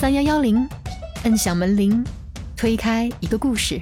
[0.00, 0.64] 三幺幺零，
[1.24, 2.04] 摁响门铃，
[2.56, 3.80] 推开一个故事。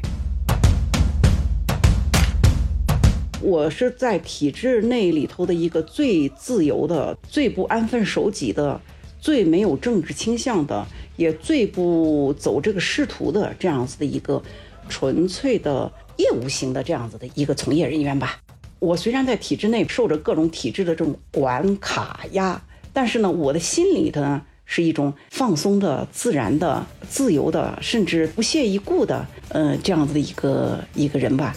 [3.43, 8.81] 我是在体制内里头的一个最自由的、最不安分守己的、
[9.21, 10.87] 最没有政治倾向的，
[11.17, 14.43] 也最不走这个仕途的这样子的一个
[14.89, 18.39] 纯粹的业务型的这样子的一个从业人员吧。
[18.79, 22.59] 我虽然在体制内受着各种体制的这种管卡压，
[22.95, 31.55] 但是呢，我的心里头呢是一种放松的、自然的、自由的，甚至不屑一顾的，呃，这样子的一个一个人吧。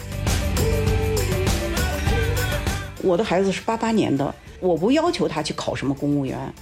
[3.01, 6.53] 我的孩子是八八年的，我不要求他去考什么公务员，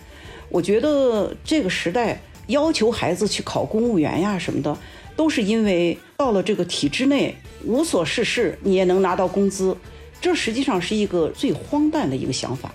[0.49, 4.77] 我觉得这个时代要求孩子去考公务员呀什么的，
[5.15, 9.75] 都是因为到了这个体制内无所事事，你也能拿到工资。
[10.21, 12.73] 这实际上是一个最荒诞的一个想法。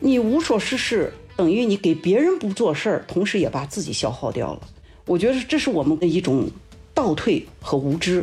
[0.00, 4.60] 你无所事事，等于你给别人不做事儿，同时也把自己消耗掉了。
[5.06, 6.48] 我觉得这是我们的一种
[6.94, 8.22] 倒退和无知。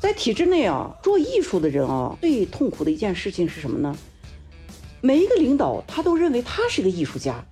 [0.00, 3.96] 在体制内啊，做艺术的人啊，最痛苦的一件事情是什么呢？
[5.02, 7.44] 每一个领导他都认为他是个艺术家，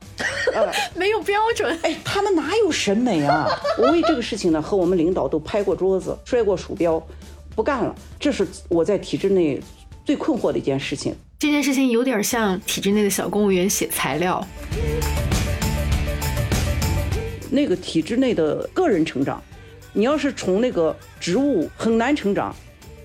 [0.97, 1.79] 没有标准。
[1.83, 3.47] 哎，他们哪有审美啊？
[3.79, 7.01] 我为这个事情呢，和我们领导都拍过桌子，摔过鼠标。
[7.55, 9.61] 不干了，这是我在体制内
[10.05, 11.15] 最困惑的一件事情。
[11.45, 14.43] 这件事情有点像体制内的小公务员写材料。
[17.51, 19.43] 那个体制内的个人成长，
[19.93, 22.57] 你要是从那个职务很难成长。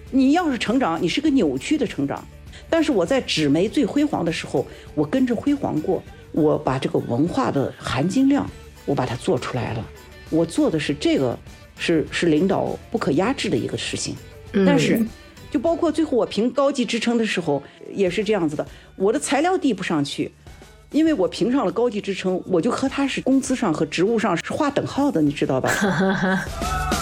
[0.09, 2.25] 你要是成长，你是个扭曲的成长。
[2.69, 6.01] 但是我在纸媒最辉煌的时候，我跟着辉煌过。
[6.31, 8.49] 我把这个文化的含金量，
[8.85, 9.85] 我把它做出来了。
[10.29, 11.37] 我做的是这个，
[11.77, 14.15] 是是领导不可压制的一个事情。
[14.65, 14.97] 但是，
[15.51, 17.61] 就包括最后我评高级职称的时候，
[17.93, 18.65] 也是这样子的。
[18.95, 20.31] 我的材料递不上去，
[20.91, 25.69] 因为我评上了高级职称，我就和他是工资上和职务上是划等号的，你知道吧？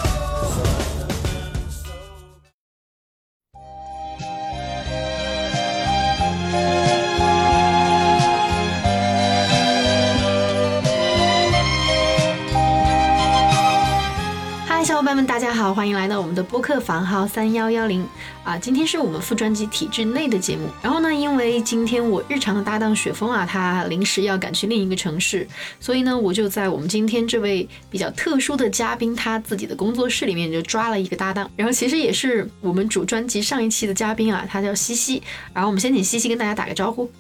[15.68, 18.08] 好，欢迎来到我们的播客房号三幺幺零
[18.46, 18.58] 啊！
[18.58, 20.70] 今天是我们副专辑体制内的节目。
[20.82, 25.46] 然后呢，因为今天我日常的搭档雪峰啊，他临时要赶去另一个城市，
[25.78, 31.52] 所以呢，我就在我们今天这位比较特殊的嘉宾他自己的工作室里面就抓了一个搭档。
[31.58, 35.22] 然后其实也是我们主专辑上一期的嘉宾啊，他叫西西。
[35.54, 37.12] 然后我们先请西西跟大家打个招呼。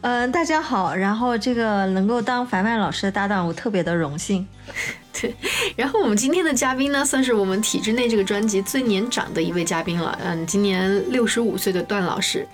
[0.00, 0.94] 嗯，大家好。
[0.94, 4.46] 然后这个能够当凡凡老师的搭档，我特别的荣幸。
[5.20, 5.32] 对，
[5.76, 10.18] 然后我们今天的嘉宾呢，算是我们体制内这个专辑最年长的一位嘉宾了。
[10.22, 12.46] 嗯，今年六十五岁的段老师，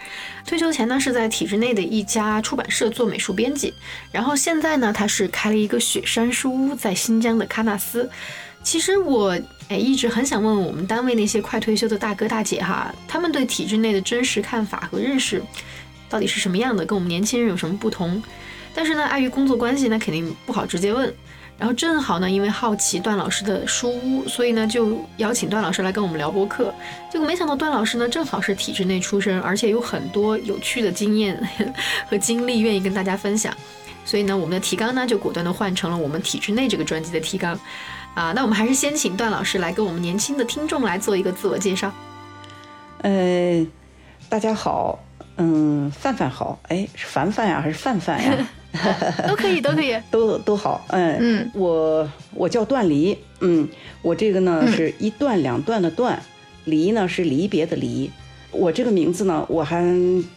[0.47, 3.73] 退休前呢是在体制内的一家出版社做美术编辑，
[4.13, 8.09] 然后现在呢他是开了一个雪山书屋在新疆的喀纳斯。
[8.63, 9.31] 其实我
[9.69, 15.43] 哎一直很想问问我们单位那些快退休的大哥大姐哈，他们对体制内的真实看法和认识
[16.11, 18.23] 到底是什么样的，跟我们年轻人有什么不同？
[18.75, 21.13] 但是呢，碍于工作关系，那肯定不好直接问。
[21.59, 26.75] 然后正好呢，因为好奇段老师的书屋，所以呢就邀请段老师来跟我们聊播客。
[27.13, 31.39] 结果没想到段老师呢正好是体制内出身，而且有很多有趣的经验
[32.09, 33.55] 和经历愿意跟大家分享。
[34.07, 37.59] 所以呢，我们的提纲呢就果断的换成了我们体制内这个专辑的提纲。
[38.15, 41.93] 啊，那我们还是先请段老师来跟我们年轻的听众来做一个自我介绍。
[43.03, 43.65] 呃，
[44.31, 44.99] 大家好，
[45.43, 48.37] 嗯，范范好，哎，是凡凡呀还是范范呀？
[49.27, 50.85] 都可以，都可以， 都都好。
[50.89, 53.67] 嗯嗯，我我叫段离，嗯，
[54.03, 56.23] 我这个呢是一段两段的段，
[56.67, 58.11] 离呢是离别的离。
[58.53, 59.83] 我这个名字呢，我还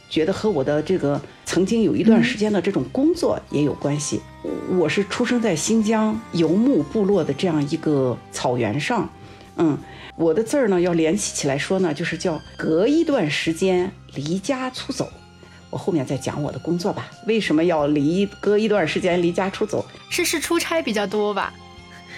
[0.09, 4.21] 觉得和我的这个曾经有一段时间的这种工作也有关系。
[4.77, 9.09] 我是出生在新疆游牧部落的这样一个草原上，
[9.57, 9.77] 嗯，
[10.15, 15.09] 我的字儿呢要联系起来说呢，就是叫隔一段时间离家出走。
[15.69, 17.09] 我后面再讲我的工作吧。
[17.25, 19.83] 为什么要离隔一段时间离家出走？
[20.09, 21.51] 是是出差比较多吧？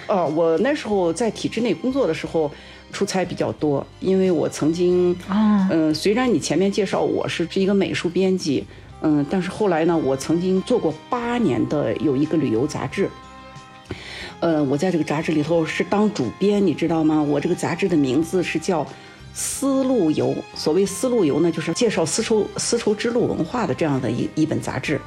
[0.07, 2.51] 哦，我那时候在体制内工作的时候，
[2.91, 3.85] 出差比较多。
[4.01, 8.65] 因为我曾经，嗯，虽然你前面介绍我是是一个美术编辑，
[9.01, 13.09] 嗯，但是后来呢，我曾经做过八年的有一个旅游杂志。
[14.39, 17.21] 呃，我在这个杂志里头是当主编，你知道吗？
[17.21, 18.85] 我这个杂志的名字是叫。
[19.37, 24.97] 丝路游，所谓丝路游呢，就是介绍丝绸丝绸之路文化的这样的一一本杂志。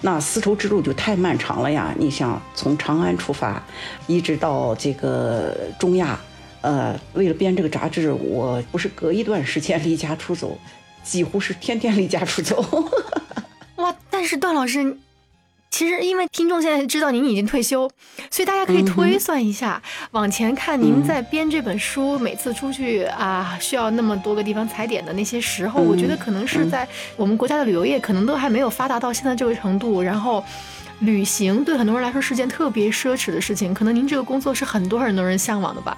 [0.00, 1.94] 那丝绸之路就太漫长了呀！
[1.98, 3.62] 你想从长安出发，
[4.06, 6.18] 一直到这个中亚，
[6.62, 10.56] 呃，为了编这个杂志，我不是隔一段时间离家出走，
[11.02, 12.64] 几乎是天天离家出走。
[13.76, 13.94] 哇！
[14.08, 14.96] 但是段老师。
[15.74, 17.90] 其实因为听众现在知道您已经退休，
[18.30, 19.82] 所以大家可以推算一下，
[20.12, 26.86] 往前看您在编这本书，每次出去啊需要那么多个地方踩点的那些时候，我觉得可能是在
[27.16, 30.44] 我们国家的旅游业可能都还没有发达到现在这个程度，然后
[31.00, 35.96] 旅行对很多人来说是件特别奢侈的事情，可能您这个工作是很多很多人向往的吧。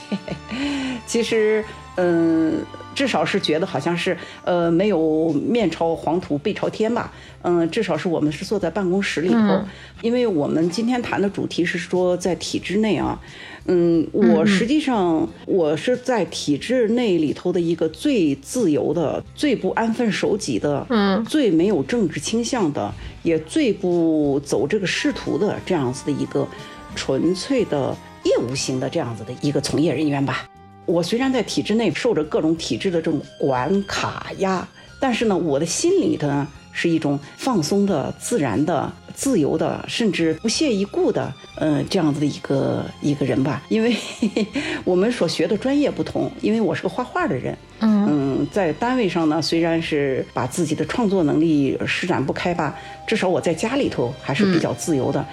[1.08, 1.64] 其实，
[1.96, 2.62] 嗯，
[2.94, 7.12] 至少是觉得好像是，呃，没有面朝黄土背朝天吧。
[7.42, 9.60] 嗯，至少是我们是坐在办公室里头，
[10.00, 13.20] 因为我们今天谈的主题是说在体制内啊。
[13.66, 22.92] 嗯，我实际上我是在体制内里头的一个最自由的、最不安分守己的、嗯，最没有政治倾向的，
[23.22, 26.46] 也最不走这个仕途的这样子的一个
[26.94, 27.96] 纯粹的。
[28.24, 30.48] 业务型的这样子的一个从业人员吧，
[30.84, 34.66] 我虽然在体制内受着各种体制的这种管卡压，
[34.98, 43.62] 但是呢，我的心里头呢是一种放松的、自然的、自由的，甚至不屑一顾的，嗯，这样子的一个一个人吧。
[43.68, 43.94] 因为
[44.84, 52.76] 我们所学的专业不同，因为我是个画画的人，嗯，在单位上呢，虽然是把自己的创作能力施展不开吧，
[53.06, 55.24] 至少我在家里头还是比较自由的。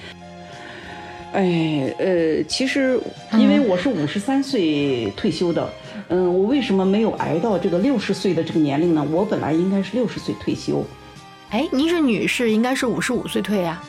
[1.31, 2.99] 哎，呃，其实
[3.33, 5.69] 因为我是五十三岁退休的，
[6.07, 9.07] 嗯，我为什么没有挨到这个六十岁的这个年龄呢？
[9.11, 10.83] 我本来应该是六十岁退休。
[11.51, 13.81] 哎，您是女士，应该是五十五岁退呀。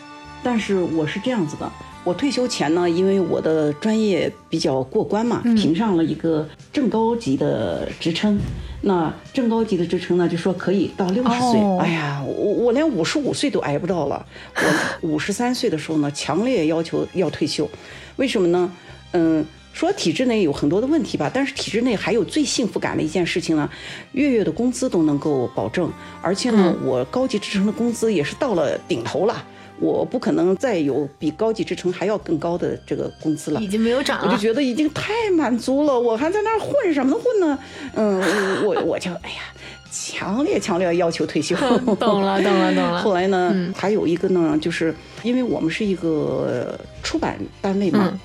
[0.42, 1.70] 但是我是这样子的。
[2.04, 8.38] 我退休前呢，因为我的专业比较过关嘛，评上了一个正高级的职称。
[8.82, 11.60] 那正高级的职称呢，就说可以到六十岁。
[11.78, 14.24] 哎呀，我我连五十五岁都挨不到了。
[14.54, 17.68] 我五十三岁的时候呢，强烈要求要退休。
[18.16, 18.72] 为什么呢？
[19.12, 23.68] 嗯，说体制内有很多的问题吧，但是体制内还有最幸福感的一件事情呢，
[24.12, 25.92] 月月的工资都能够保证，
[26.22, 29.44] 而且呢，我高级职称的工资也是到了顶头了。
[29.80, 34.26] 我不可能再有比高级职称还要更高的这个工资了，已经没有涨了。
[34.26, 37.58] 我就觉得已经太满足了，我还在那儿混什么混呢？
[37.94, 38.20] 嗯，
[38.64, 39.42] 我 我就哎呀，
[39.90, 41.56] 强烈强烈要求退休。
[41.96, 43.00] 懂了，懂了，懂了。
[43.02, 48.20] 后来呢，还有一个呢，就是因为我们是一个出版单位嘛。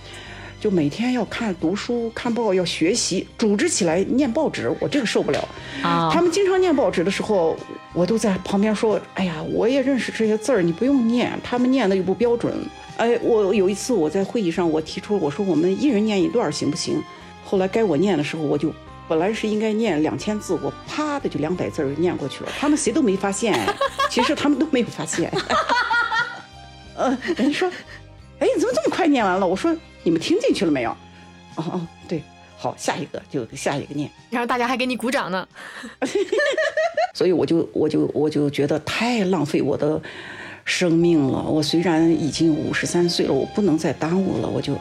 [0.58, 5.48] 就每天要看读书、看报，要学习，组织起来念报纸，我这个受不了。
[5.84, 7.56] 啊，他们经常念报纸的时候，
[7.96, 12.54] 我都在旁边说：“哎呀，我也认识这些字儿，你不用念，他们念的又不标准。”
[12.98, 17.02] 哎，我有一次我在会议上，我提出我说我们一人念一段行不行？
[17.44, 18.74] 后来该我念的时候，我就
[19.08, 22.52] 本来是应该念两千字，我啪的就两百字儿念过去了。
[22.60, 23.58] 他们谁都没发现，
[24.10, 25.32] 其实他们都没有发现。
[26.96, 27.70] 呃，人家说
[28.40, 29.76] ：“哎，你怎么这么快念完了？”我说。
[30.08, 30.92] 你们听进去了没有？
[31.56, 31.88] 哦哦，
[32.58, 35.48] 好，下一个就下一个念，然后大家还给你鼓掌呢。
[37.14, 40.02] 所以我就我就我就觉得太浪费我的
[40.64, 41.44] 生命了。
[41.44, 44.78] 我虽然已经五十三岁了，我不能再耽误了，我就。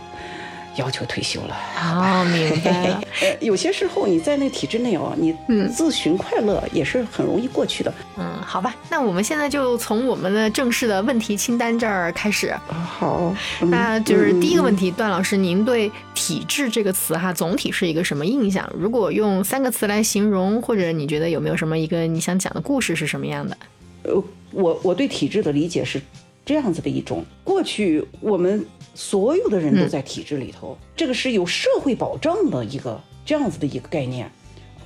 [0.77, 3.03] 要求退休了啊，明白了。
[3.41, 5.35] 有些时候你在那体制内哦，你
[5.69, 7.93] 自寻快乐也是很容易过去的。
[8.17, 12.55] 嗯，好吧，那我们现在就从我们的正式的问题清单这儿开始。
[12.69, 18.69] 好，那就是第一个问题，段老师，您对“体制”这个词哈，总体是一个什么印象？
[18.77, 23.57] 如果用三个词来形容，或者你觉得有没有什么一个你想讲的故事是什么样的？
[24.05, 26.01] 呃，我我对体制的理解是
[26.45, 28.65] 这样子的一种，过去我们。
[28.95, 34.31] 所有的人都在体制里头，这个是有社会保障的一个这样子的一个概念。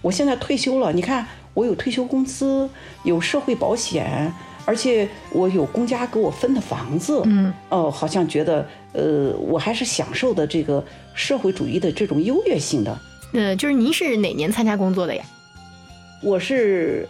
[0.00, 2.68] 我现在退休了，你看我有退休工资，
[3.02, 4.32] 有社会保险，
[4.64, 7.20] 而且我有公家给我分的房子。
[7.26, 10.82] 嗯，哦，好像觉得呃，我还是享受的这个
[11.14, 12.98] 社会主义的这种优越性的。
[13.34, 15.22] 呃，就是您是哪年参加工作的呀？
[16.22, 17.06] 我是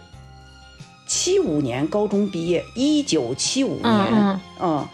[1.07, 4.85] 七五年高中毕业，一九七五年，嗯。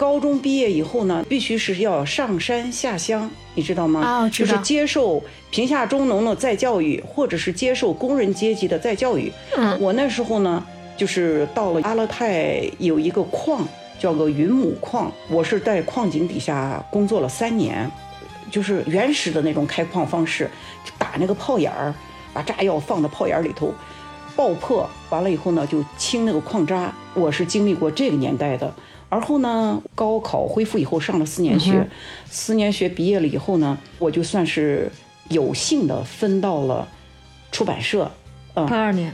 [0.00, 4.00] 高中毕业以后呢，必须是要上山下乡，你知道吗？
[4.00, 9.30] 啊，就是接受贫下中农的再教育，或者是接受工人阶级的再教育。
[9.58, 10.64] 嗯，我那时候呢，
[10.96, 13.62] 就是到了阿勒泰有一个矿，
[13.98, 17.86] 叫个云母矿，我是在矿井底下工作了三年，
[18.50, 20.50] 就是原始的那种开矿方式，
[20.82, 21.94] 就打那个炮眼儿，
[22.32, 23.74] 把炸药放到炮眼里头，
[24.34, 26.90] 爆破完了以后呢，就清那个矿渣。
[27.12, 28.72] 我是经历过这个年代的。
[29.10, 31.84] 而后呢，高考恢复以后上了四年学，
[32.30, 34.88] 四年学毕业了以后呢，我就算是
[35.28, 36.86] 有幸的分到了
[37.50, 38.08] 出版社，
[38.54, 39.12] 嗯，八二年，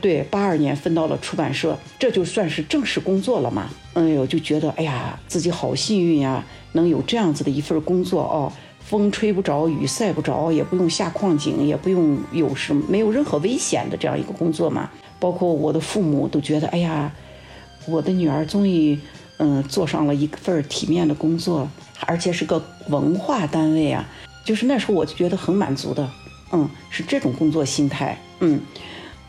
[0.00, 3.68] 对，八二年分到了出版社，这就算是正式工作了嘛。
[3.92, 8.50] 哎呦，就觉得哎呀，自己好幸运呀，能有这样子的一份工作哦，
[8.80, 14.88] 风吹不着，雨晒不着，也不用下矿井，也不用有什么没有任何危险的这样一个工作嘛。
[15.20, 17.12] 包括我的父母都觉得，哎呀。
[17.88, 18.98] 我的女儿终于
[19.38, 21.68] 嗯做上了一份体面的工作，
[22.06, 24.04] 而且是个文化单位啊，
[24.44, 26.08] 就是那时候我就觉得很满足的，
[26.52, 28.60] 嗯，是这种工作心态，嗯。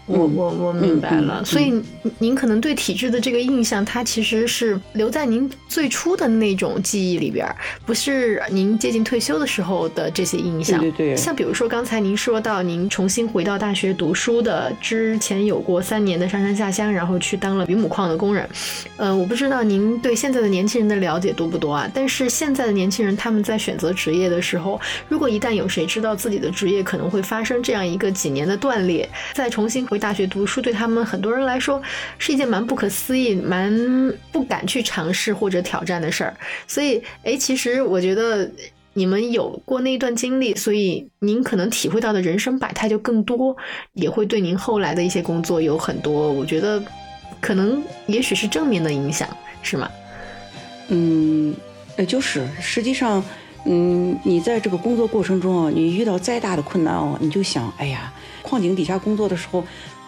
[0.08, 1.74] 我我我明白了，所以
[2.18, 7.46] 您可能对体制的这个印象，它其实是留在您最初的那种记忆里边，
[7.86, 10.80] 不是您接近退休的时候的这些印象。
[10.80, 11.18] 对对对。
[11.18, 18.48] 像比如说刚才您说到您重新回到大学读书的，之前有过三年的上山下乡，然后去当了云母矿的工人。
[18.96, 21.92] 嗯，我不知道您对现在的年轻人的了解多不多啊？
[21.94, 29.97] 但是现在的年轻人他们在选择职业的时候，如果一旦有谁知道自己的职业可能会发生这样一个几年的断裂，再重新回。
[29.98, 31.82] 大学读书对他们很多人来说
[32.18, 33.72] 是一件蛮不可思议、蛮
[34.32, 36.36] 不敢去尝试或者挑战的事儿。
[36.68, 38.50] 所以，哎，其实我觉得
[38.94, 43.56] 你们有过那一段经历，所以您可能体会到的人生百态就更多，
[43.94, 46.82] 也会对您后来的一些工作有很多，我觉得
[47.40, 49.28] 可能也许是正面的影响，
[49.62, 49.90] 是吗？
[50.90, 51.54] 嗯，
[51.98, 53.24] 呃，就是实际上，
[53.66, 58.12] 嗯，你在这个工作过程中啊，你遇到再大的困难哦，你就想，哎呀。
[58.48, 59.62] 矿井底下工作的时候，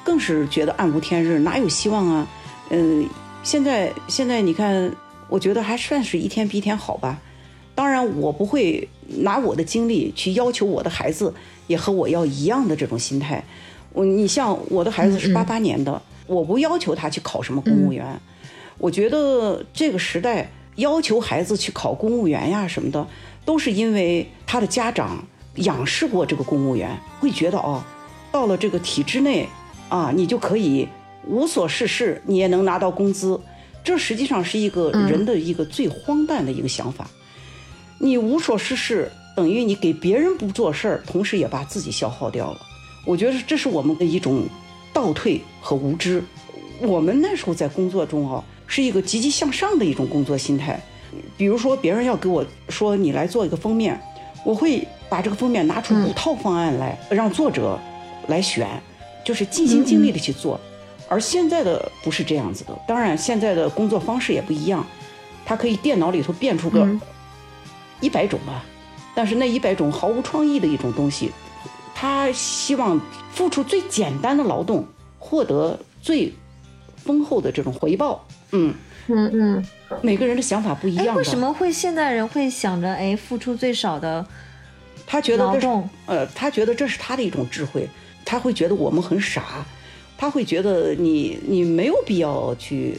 [0.03, 2.27] 更是觉得暗无天日，哪有希望啊？
[2.69, 3.05] 嗯，
[3.43, 4.89] 现在现在你看，
[5.27, 7.19] 我觉得还算是一天比一天好吧。
[7.75, 11.33] 当然，我不会拿我的经历去要求我的孩子
[11.67, 13.43] 也和我要一样的这种心态。
[13.93, 18.19] 我，你像我的孩子是八八年的，我不要求他去考什么公务员。
[18.77, 23.07] 我觉得这个时代要求孩子去考公务员呀什么的，
[23.45, 25.23] 都是因为他的家长
[25.55, 27.83] 仰视过这个公务员，会觉得哦。
[28.31, 29.47] 到了这个体制内，
[29.89, 30.87] 啊，你就可以
[31.27, 33.39] 无所事事，你也能拿到工资。
[33.83, 37.09] 这实际上是一个人的一个最荒诞的一个想法。
[37.97, 42.59] 你无所事事，等于你给别人不做事儿，同时也把自己消耗掉了。
[43.05, 44.43] 我觉得这是我们的一种
[44.93, 46.23] 倒退和无知。
[46.81, 50.79] 我们那时候在工作中啊，是一个积极向上的一种工作心态。
[51.35, 53.99] 比如说，别人要给我说你来做一个封面，
[54.45, 57.79] 我会把这个封面拿出五套方案来，让作者。
[58.29, 58.67] 来选，
[59.23, 60.59] 就是尽心尽力的去做，
[61.07, 62.77] 而现在的不是这样子的。
[62.87, 64.85] 当然，现在的工作方式也不一样，
[65.45, 66.87] 它可以电脑里头变出个
[67.99, 68.63] 一百种吧，
[69.13, 71.31] 但是那一百种毫无创意的一种东西，
[71.93, 72.99] 他希望
[73.33, 74.85] 付出最简单的劳动，
[75.17, 76.33] 获得最
[76.95, 78.25] 丰厚的这种回报。
[78.51, 78.73] 嗯
[79.07, 79.65] 嗯嗯，
[80.01, 81.15] 每个人的想法不一样。
[81.15, 84.25] 为什么会现代人会想着哎付出最少的？
[85.05, 85.67] 他觉得这是
[86.05, 87.89] 呃，他觉得这是他的一种智慧。
[88.29, 89.65] 他会觉得我们很傻，
[90.15, 92.95] 他会觉得你你没有必要去。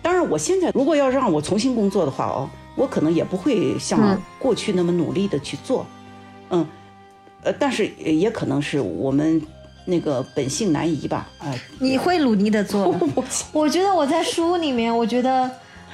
[0.00, 5.84] 当然，我现在如果要让我重新工作的话哦，我可能也不会像过去那么努力的去做，
[6.48, 6.66] 嗯，
[7.42, 9.42] 呃，但是也可能是我们
[9.84, 11.60] 那个本性难移吧，哎。
[11.78, 12.96] 你会努力的 做，
[13.52, 15.50] 我觉得我在书里面，我觉得。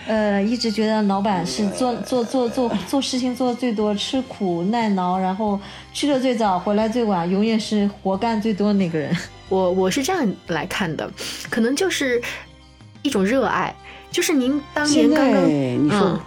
[0.07, 5.59] 呃，一直觉得老板是做做做做做事情做的最多，吃苦耐劳，然后
[5.93, 9.17] 去的最早，回来最晚，永远是活干最多的那个人。
[9.49, 11.11] 我我是这样来看的，
[11.51, 12.23] 可能就是
[13.03, 13.75] 一种热爱，
[14.11, 16.21] 就是您当年刚刚你说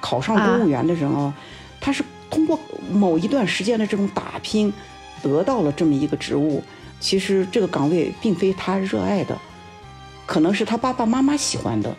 [0.00, 1.32] 考上公务员的人哦，
[1.80, 2.58] 他是通过
[2.92, 4.72] 某一段时间的这种打拼，
[5.22, 6.62] 得到了这么一个职务。
[7.00, 9.36] 其实这个岗位并非他热爱的，
[10.26, 11.94] 可能是他爸爸妈妈喜欢的。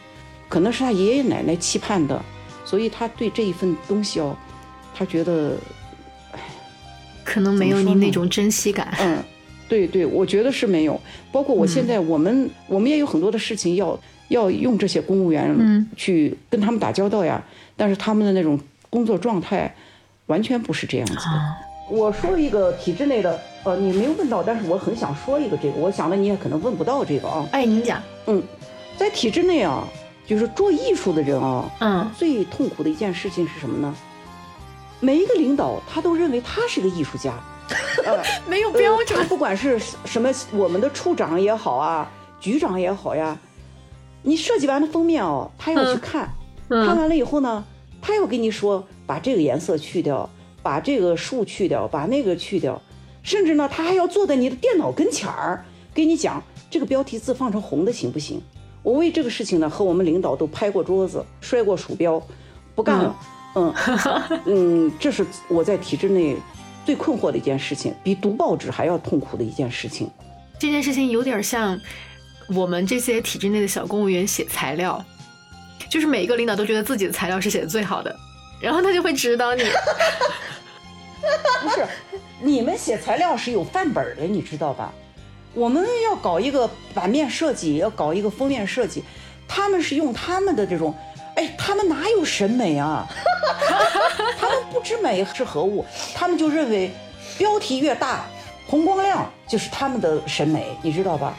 [0.47, 2.21] 可能是他爷爷奶奶期盼的，
[2.63, 4.35] 所以他对这一份东西哦，
[4.93, 5.53] 他觉得，
[7.23, 8.93] 可能没有你那种珍惜感。
[8.99, 9.17] 嗯，
[9.67, 10.99] 对对，我觉得是没有。
[11.31, 13.99] 包括我现在，我们我们也有很多的事情要
[14.29, 17.43] 要用这些公务员去跟他们打交道呀，
[17.75, 18.59] 但是他们的那种
[18.89, 19.75] 工作状态
[20.27, 21.55] 完全不是这样子的。
[21.89, 27.47] 我说一个体制内的，呃，你没有问到，但是我很想说一个这个，我想的你也可能问不到这个啊。
[27.51, 28.01] 哎，您讲。
[28.27, 28.41] 嗯，
[28.95, 29.87] 在体制内啊。
[30.25, 33.95] 就是做艺术的人啊，嗯，最痛苦的一件事情是什么呢？
[34.99, 37.33] 每一个领导他都认为他是个艺术家，
[38.05, 39.27] 呃，没有标准。
[39.27, 43.37] 不管是什么，我们的处长也好啊，局长也好呀，
[44.23, 46.29] 你设计完的封面哦，他要去看，
[46.69, 47.63] 看完了以后呢，
[48.01, 50.27] 他要跟你说把这个颜色去掉，
[50.63, 52.81] 把这个树去掉，把那个去掉，
[53.21, 55.63] 甚至呢，他还要坐在你的电脑跟前儿，
[55.93, 56.41] 给你讲
[56.71, 58.41] 这个标题字放成红的行不行？
[58.85, 62.21] 我为这个事情呢，和我们领导都拍过桌子，摔过鼠标，
[62.75, 63.15] 不干了。
[63.55, 63.73] 嗯
[64.45, 66.37] 嗯，这是我在体制内
[66.85, 70.07] 最困惑的一件事情，比读报纸还要痛苦的一件事情。
[70.59, 71.79] 这件事情有点像
[72.53, 75.03] 我们这些体制内的小公务员写材料，
[75.89, 78.15] 就是每一个领导都觉得自己的材料是写的最好的，
[78.61, 79.63] 然后他就会指导你。
[81.63, 81.87] 不是，
[82.39, 84.93] 你们写材料是有范本的，你知道吧？
[85.55, 89.03] 我们要搞一个版面设计，要搞一个封面设计，
[89.47, 90.93] 他们是用他们的这种，
[91.35, 93.07] 哎，他们哪有审美啊？
[94.37, 96.91] 他们不知美是何物，他们就认为
[97.37, 98.25] 标题越大，
[98.67, 101.33] 红光亮就是他们的审美，你知道吧？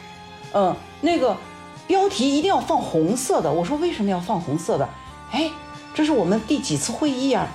[0.53, 1.37] 嗯，那个
[1.85, 3.51] 标题一定要放红色的。
[3.51, 4.89] 我说为什么要放红色的？
[5.31, 5.49] 哎，
[5.93, 7.47] 这是我们第几次会议啊？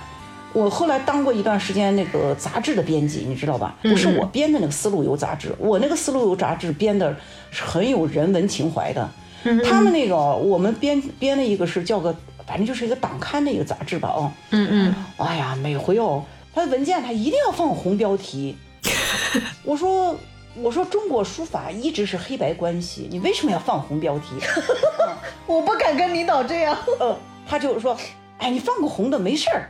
[0.53, 3.75] 我后来当过一段时间那个杂志的编辑，你知道吧？
[3.81, 7.15] 不是我编的那个《丝路游》杂志，我那个《丝路游》杂志编的
[7.49, 9.09] 是很有人文情怀的。
[9.65, 14.31] 他们那个我们编编了一个是叫个，反正就是一个党刊的一个杂志吧，哦。
[14.51, 14.95] 嗯嗯。
[15.17, 18.55] 哎呀，每回哦，他的文件他一定要放红标题。
[19.65, 20.15] 我说
[20.61, 24.35] 我说中国书法一直是黑白关系，你为什么要放红标题？
[25.47, 26.77] 我不敢跟领导这样。
[26.99, 27.97] 呃，他就说，
[28.37, 29.69] 哎，你放个红的没事儿。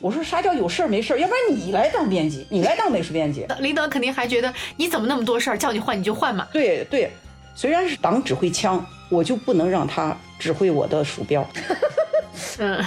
[0.00, 1.18] 我说啥叫有事儿没事儿？
[1.18, 3.46] 要不然你来当编辑，你来当美术编辑。
[3.58, 6.46] 领导肯定还觉得你怎么那么多事儿，叫你换你就换嘛。
[6.52, 7.10] 对对，
[7.54, 11.46] 虽然是党指挥枪，我就不能让他指挥我的鼠标。
[12.58, 12.82] 嗯，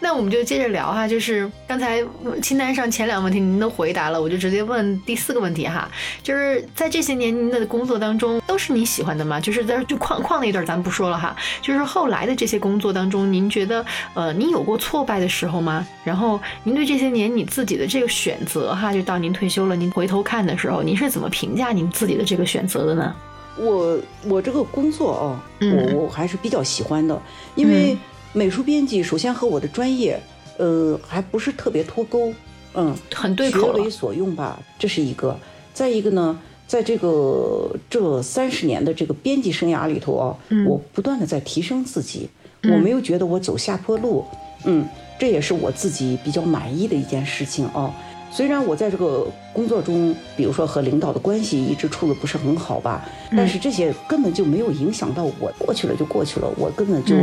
[0.00, 2.02] 那我们就接着聊哈，就是刚才
[2.42, 5.90] 清单上前两个问题您都回答了，我就直接问第四个问题哈，
[6.22, 9.38] 就是在这些年您的工作当中都是你喜欢的吗？
[9.38, 13.84] 就是在就矿矿那段咱不说了哈，就是后来的这些工作当中，您觉得
[14.14, 15.86] 呃您有过挫败的时候吗？
[16.02, 23.14] 然后您对这些年你自己的这个选择哈，就到您退休了，您回头看的时候，您是怎么评价您自己的这个选择的呢？
[23.58, 27.20] 我我这个工作哦，我我还是比较喜欢的，
[27.54, 27.96] 因为。
[28.36, 30.20] 美术编辑首先和我的专业，
[30.58, 32.34] 呃，还不是特别脱钩，
[32.74, 35.38] 嗯，很对口学为所用吧，这是一个。
[35.72, 42.28] 再一个呢，在这个这三十年的这个编辑生涯里头啊，我不断的在提升自己，
[42.64, 44.24] 我没有觉得我走下坡路，
[44.64, 44.84] 嗯，
[45.16, 47.94] 这也是我自己比较满意的一件事情啊。
[48.34, 57.14] 虽然我在这个工作中，比如说和领导的关系一直处的不是很好吧，但是这些根本就没有影响到我，过去了就过去了，我根本就。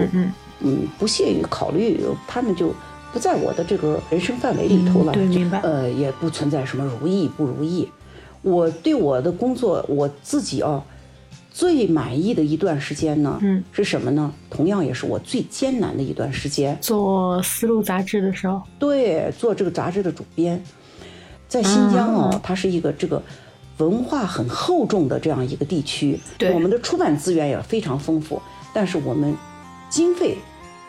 [0.63, 2.71] 嗯，不屑于考虑，他们就
[3.11, 5.11] 不在我的这个人生范围里头了。
[5.11, 5.59] 对，明白。
[5.61, 7.89] 呃，也不存在什么如意不如意。
[8.43, 10.85] 我对我的工作，我自己啊，
[11.49, 14.31] 最满意的一段时间呢，嗯，是什么呢？
[14.51, 16.77] 同样也是我最艰难的一段时间。
[16.79, 18.61] 做《丝路》杂志的时候。
[18.77, 20.63] 对，做这个杂志的主编，
[21.51, 23.21] 在新疆啊，它是一个这个
[23.79, 26.17] 文化很厚重的这样一个地区。
[26.37, 26.53] 对。
[26.53, 28.41] 我们的出版资源也非常丰富，
[28.73, 29.35] 但是我们
[29.89, 30.37] 经费。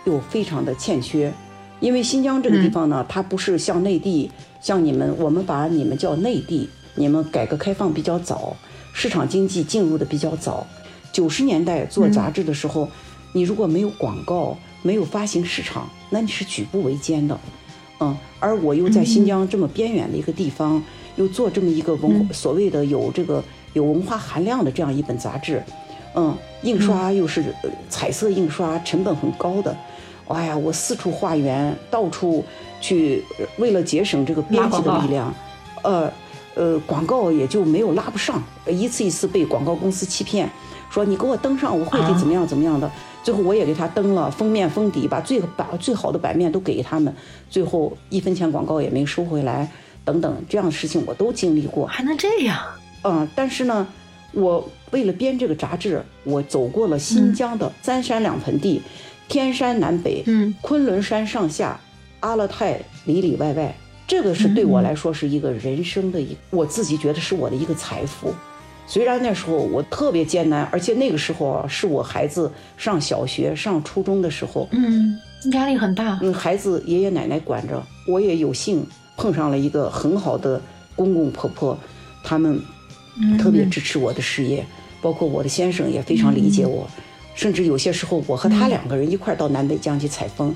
[0.05, 1.33] 又非常的欠缺，
[1.79, 4.29] 因为新疆这个地方呢，它不是像内地，
[4.61, 8.57] 像你们，我们把你们叫内地，你们改革开放比较早，
[8.93, 10.67] 市场经济进入的比较早。
[11.13, 12.89] 九十年代做杂志的时候，
[13.33, 17.39] 你如果没有广告，没有发行市场，那你是举步维艰的。
[18.03, 20.83] 嗯，而我又在新疆这么边远的一个地方，
[21.15, 23.43] 又做这么一个文所谓的有这个
[23.75, 25.63] 有文化含量的这样一本杂志，
[26.17, 27.55] 嗯，印刷又是
[27.89, 29.77] 彩色印刷，成本很高的。
[30.27, 32.45] 哎呀，我四处化缘，到处
[32.81, 33.23] 去，
[33.59, 35.33] 为了节省这个编辑的力量，
[35.83, 36.11] 呃，
[36.55, 40.51] 呃，广告也就没有拉不上，一次一次被广告公司欺骗，
[40.91, 42.91] 说你给我登上，我会给怎么样怎么样的，
[43.23, 47.15] 最后我也给他登了封面封底，把最把最好的版面都给他们，
[47.49, 49.71] 最后一分钱广告也没收回来，
[50.05, 52.59] 等等这样的事情我都经历过，还能这样？
[53.03, 53.87] 嗯，但是呢，
[54.33, 58.83] 我为了编这个杂志，我走过了新疆的三山两盆地。
[59.29, 61.81] 天山南北，嗯，昆仑山上下，
[62.21, 63.75] 阿勒泰里里外外，
[64.07, 68.35] 这个是对我来说是一个人生的一，我自己觉得是我的一个财富。
[68.93, 75.19] 虽然那时候我特别艰难，而且那个时候啊，是我孩子上小学、上初中的时候，嗯，
[75.53, 76.19] 压力很大。
[76.21, 80.61] 嗯，孩子爷爷奶奶管着，我也有幸碰上了一个很好的
[80.95, 81.79] 公公婆婆，
[82.23, 82.61] 他们
[83.41, 84.63] 特别支持我的事业，
[85.01, 86.87] 包括我的先生也非常理解我。
[87.35, 90.55] 甚至有些时候，我和他两个人一块到南北疆去采风。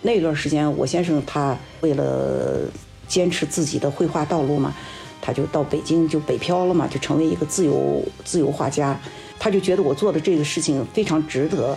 [0.00, 2.60] 那段时间，我先生他为了
[3.06, 4.74] 坚持自己的绘画道路嘛，
[5.26, 8.96] 他就到北京就北漂了嘛，就成为一个自由自由画家。
[9.40, 11.76] 他就觉得我做的这个事情非常值得，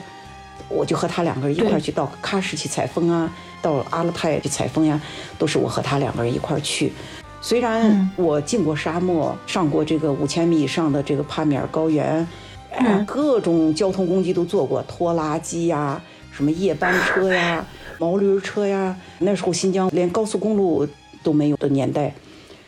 [0.70, 3.28] 我就和他两个人一块去到喀什去采风啊，
[3.60, 5.02] 到阿勒泰去采风呀，
[5.40, 6.94] 都是我和他两个人一块去。
[7.42, 12.28] 虽然我进过沙漠，上过这个五千米以上的这个帕米尔高原。
[12.72, 16.00] 哎，各种交通工具都坐过，拖拉机呀，
[16.32, 17.66] 什么夜班车呀，
[17.98, 18.96] 毛驴车呀。
[19.18, 20.88] 那时候新疆连高速公路
[21.24, 22.14] 都没有的年代，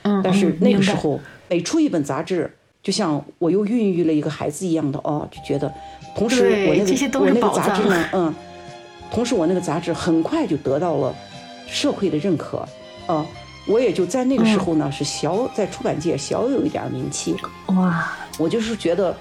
[0.03, 5.71] 嗯，但是那个时候每出一本杂志，就像我又孕育了一个孩子一样的哦，就觉得，
[6.15, 8.33] 同时我那个我那个杂志呢，嗯，
[9.11, 11.15] 同时我那个杂志很快就得到了
[11.67, 12.65] 社会的认可，
[13.07, 13.25] 啊，
[13.67, 17.35] 我也就在那个时候呢是小在出版界小有一点名气，
[17.67, 19.15] 哇，我就是觉得。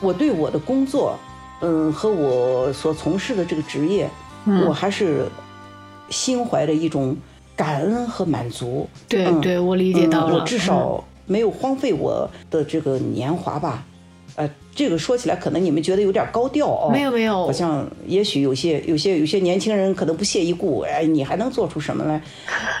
[0.00, 1.16] 我对我的工作
[1.60, 4.10] 嗯，和我所从事的这个职业，
[4.66, 5.28] 我还是
[6.10, 7.16] 心怀着一种
[7.56, 8.88] 感恩和满足。
[9.08, 10.34] 对对，我理解到了。
[10.36, 13.84] 我至少没有荒废我的这个年华吧。
[14.34, 16.88] 呃，这个说起来可能你们觉得有点高调哦。
[16.90, 20.80] 没有没有，好像也许有些有些有些年轻人可能不屑一顾。
[20.80, 22.22] 哎，你还能做出什么来？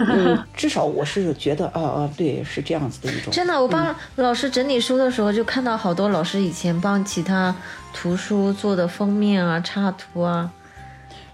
[0.08, 3.30] 嗯，至少我是觉得啊啊，对，是这样子的一种。
[3.30, 7.54] 真的，我帮老师整理书的时候，就看到好多老师以前帮其他
[7.92, 10.50] 图书做的封面啊、插图啊。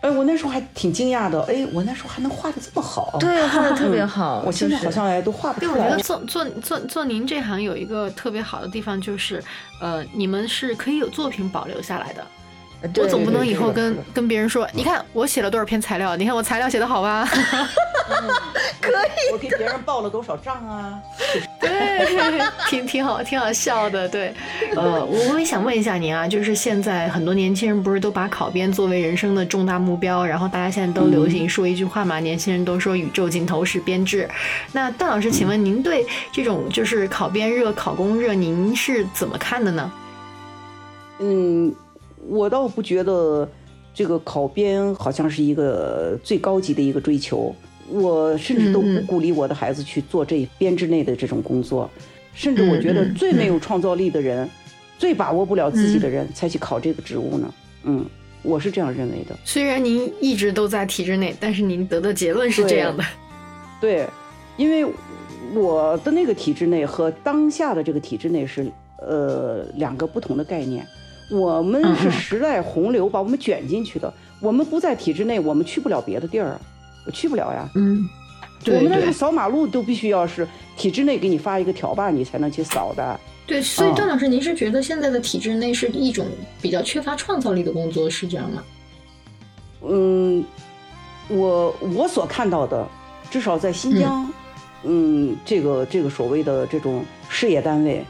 [0.00, 1.42] 哎，我那时候还挺惊讶的。
[1.42, 3.16] 哎，我那时候还能画的这么好。
[3.18, 4.42] 对，画的特别好。
[4.46, 5.84] 我现在好像哎都画不出来。
[5.86, 9.42] 我觉得做做做做您这行有一个特别好的地方，就是，
[9.80, 12.24] 呃，你们是可以有作品保留下来的。
[12.96, 17.28] 我总不能以后跟 跟别人说，你看我写了多少篇材料，你看我材料写的好吧？
[18.80, 19.32] 可以。
[19.32, 20.98] 我给别人报了多少账啊？
[21.60, 22.06] 对，
[22.68, 24.08] 挺挺好，挺好笑的。
[24.08, 24.32] 对，
[24.74, 34.28] 呃，我我也想问一下您啊，就是现在很多年轻人不是都把考编作为人生的重大目标，然后大家现在都流行说一句话嘛，年轻人都说宇宙尽头是编制。
[34.72, 39.92] 那段老师，请问您对这种就是考编热、考公热，您是怎么看的呢？
[41.18, 41.74] 嗯。
[42.28, 43.48] 我倒不觉得
[43.94, 47.54] 这个考编好像是一个最高级的一个追求，
[47.88, 51.90] 我甚至都不鼓励我的孩子去做这编制内的这种工作，
[52.34, 54.48] 甚至我觉得最没有创造力的人，
[54.98, 57.54] 最把握不了自己的人才去考这个职务呢。
[57.84, 58.04] 嗯，
[58.42, 59.34] 我是这样认为的。
[59.44, 63.02] 虽然您一直都在体制内，但是您得的结论是这样的。
[63.80, 64.06] 对，
[64.56, 64.86] 因为
[65.54, 70.86] 我的那个体制内和当下的这个体制内是呃两个不同的概念。
[71.30, 76.58] 我们是时代洪流把我们卷进去的，我们不在体制内，我们去不了别的地儿，
[77.06, 77.68] 我去不了呀。
[77.74, 78.08] 嗯，
[78.66, 83.20] 我们那个扫马路都必须要是体制内给你发一个条吧，你才能去扫的。
[83.46, 86.26] 对，所以段老师，您是觉得现在的体制内是一种
[86.62, 88.62] 比较缺乏创造力的工作，是这样吗？
[89.86, 90.44] 嗯，
[91.28, 92.86] 我我所看到的，
[93.30, 94.30] 至少在新疆，
[94.84, 98.04] 嗯，这个这个所谓的这种事业单位，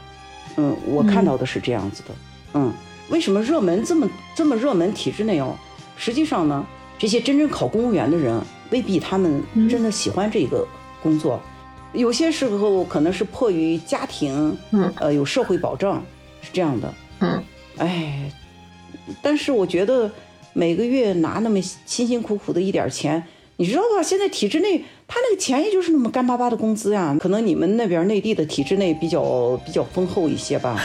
[0.55, 2.15] 嗯，我看到的是这样子的，
[2.53, 2.73] 嗯。
[3.09, 4.93] 为什么热门这么这么热门？
[4.93, 5.55] 体制内哦，
[5.95, 6.65] 实际上呢，
[6.97, 10.67] 这些真正考公务员的人未必他们真的喜欢这个
[11.01, 11.41] 工作，
[11.93, 16.03] 有些时候可能是迫于家庭，嗯，呃，有社会保障，
[16.41, 17.43] 是这样的，嗯，
[17.77, 18.31] 哎，
[19.21, 20.11] 但是我觉得
[20.53, 23.23] 每个月拿那么辛辛苦苦的一点钱，
[23.57, 24.03] 你知道吧？
[24.03, 30.79] 现在体制内他那个钱也就是那么干巴巴的工资呀，可能你们那边内地的体制内比较比较丰厚一些吧。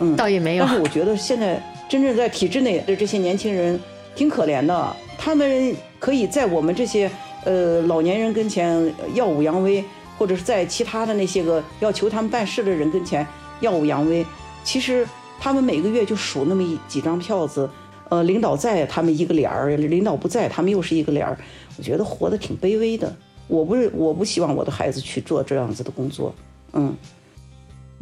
[0.00, 0.64] 嗯，倒也没有。
[0.64, 3.78] 但是我觉得现在真正在体制内的这些年轻人
[4.16, 7.10] 挺可怜的，他们可以在我们这些
[7.44, 9.84] 呃老年人跟前耀武扬威，
[10.16, 13.26] 或者是在其他的那些个要求他们办事的人跟前
[13.60, 14.24] 耀武扬威。
[14.64, 15.06] 其实
[15.38, 17.68] 他们每个月就数那么一几张票子，
[18.08, 21.36] 呃，领导在他们一个脸儿，领导不在他们又是一个脸儿。
[21.76, 23.14] 我觉得活得挺卑微的。
[23.50, 26.34] 我不是我不希望我的孩子去做这样子的工作，
[26.72, 26.96] 嗯。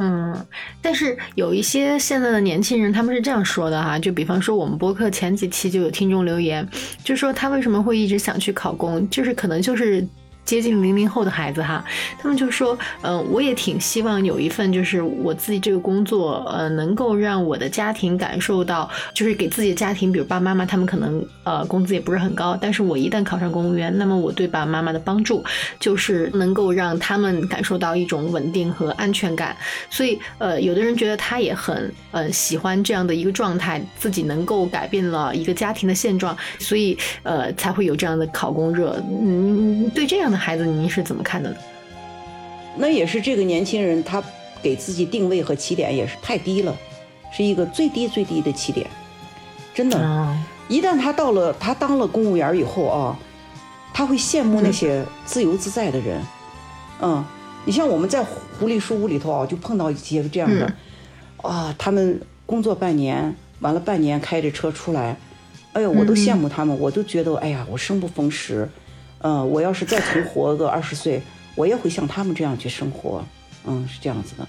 [0.00, 0.46] 嗯，
[0.80, 6.68] 但是有一些现在的年轻人，他们是这样说的哈，就比方说我们播客前几期就有听众留言，
[7.02, 10.06] 就说他为什么会一直想去考公，就是可能就是。
[10.48, 11.84] 接近零零后的孩子哈，
[12.18, 25.44] 他们就说，嗯，我也挺希望有一份就是我自己这个工作，呃，能够让我的家庭感受到，就是给自己的家庭，比如爸爸妈妈，他们可能呃工资也不是很高，但是我一旦考上公务员，那么我对爸爸妈妈的帮助
[25.78, 29.54] 就是能够让他们感受到一种稳定和安全感。
[29.90, 38.98] 所以，呃，有的人觉得他也很呃喜欢这样的一个状态，自己能够改变了一个家庭的现状，所以呃才会有这样的考公热。
[39.22, 40.37] 嗯，对这样的。
[40.38, 41.56] 孩子，您是怎么看的呢？
[42.76, 44.22] 那也是这个年轻人，他
[44.62, 46.76] 给自己定位和起点也是太低了，
[47.32, 48.86] 是一个最低最低的起点。
[49.74, 50.36] 真的，
[50.68, 53.18] 一旦他到了他当了公务员以后啊，
[53.92, 56.20] 他会羡慕那些自由自在的人。
[57.00, 57.24] 嗯，
[57.64, 60.72] 你像我们在狐狸书屋里头啊，就碰到一些这样的
[61.42, 65.16] 啊，他们工作半年，完了半年开着车出来，
[65.72, 68.68] 哎呦，我都羡慕他们，我都觉得哎呀，我生不逢时。
[69.20, 71.20] 嗯，我要是再重活个二十岁，
[71.54, 73.24] 我也会像他们这样去生活。
[73.66, 74.48] 嗯，是这样子的。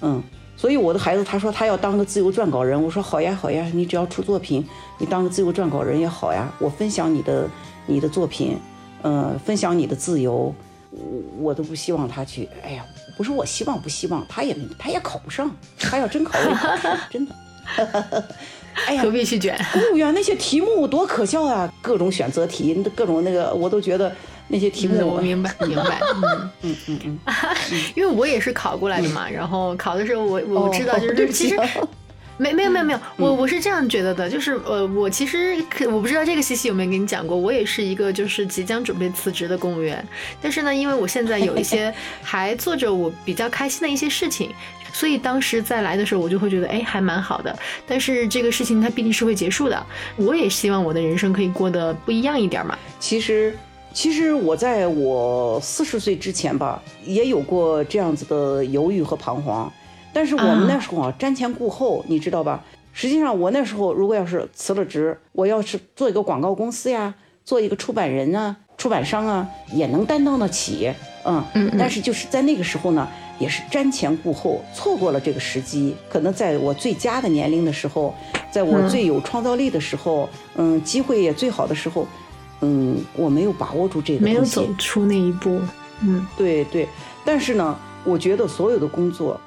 [0.00, 0.22] 嗯，
[0.56, 4.64] 所以我的孩子他说他要当个自由撰稿人，我说好呀好呀，你只要出作品，
[4.98, 6.48] 你当个自由撰稿人也好呀。
[6.58, 7.48] 我分享你的
[7.86, 8.56] 你的作品，
[9.02, 10.54] 嗯，分享你的自由，
[10.90, 12.48] 我我都不希望他去。
[12.62, 12.84] 哎呀，
[13.16, 17.34] 不是我希望不希望，他也他也考不上，他要真考也考不上，真的。
[18.86, 19.58] 哎呀，何必去卷？
[19.72, 21.70] 公务员那些题目多可笑啊！
[21.82, 24.10] 各种选择题，各种那个，我都觉得
[24.48, 24.96] 那些题目。
[25.06, 26.00] 我明白， 明白。
[26.14, 27.18] 嗯嗯嗯嗯。
[27.96, 31.56] 因为我也是考过来的嘛，然后考的时候，我我知道，就是其实
[32.38, 40.02] 没没有没有没有，我我是这样觉得的，就是呃，我其实可我不知道这个西西有没有跟你讲过，我也是一个就是即将准备辞职的公务员，
[40.40, 44.50] 但是呢，因为我现在有一些 还做着我比较开心的一些事情，
[44.92, 47.54] 所以当时再来的时候，我就会觉得哎还蛮好的。
[47.86, 52.78] 但是这个事情它必定是会结束的，我也希望我的人生可以过得不一样一点嘛。
[53.00, 53.56] 其实。
[53.90, 59.72] 其实我在我四十岁之前吧，也有过这样子的犹豫和彷徨，
[60.12, 62.64] 但是我们那时候啊，瞻前顾后，你知道吧？
[62.92, 70.92] 实际上我那时候如果要是辞了职，我要是做一个广告公司呀，做一个出版人啊、出版商啊，也能担当得起，
[71.24, 71.76] 嗯嗯。
[71.78, 73.06] 但是就是在那个时候呢，
[73.38, 75.94] 也是瞻前顾后，错过了这个时机。
[76.08, 78.12] 可能在我最佳的年龄的时候，
[78.50, 82.06] 在我最有创造力的时候，嗯，机会也最好的时候。
[82.60, 85.60] 嗯，我没有把握住这个，没有走出那一步。
[86.00, 86.88] 嗯，对对。
[87.24, 89.40] 但是呢，我觉得所有的工作，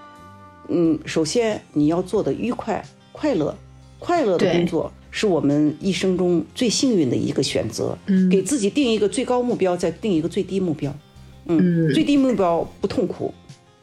[0.71, 3.55] 嗯，首先你要做的愉快、快乐、
[3.99, 7.97] 快乐的工作，是我们一生中最幸运的一个选择。
[8.07, 10.93] 嗯，给自己定一个最高目标，再定一个最低目标。
[11.45, 13.33] 嗯，最低目标不痛苦，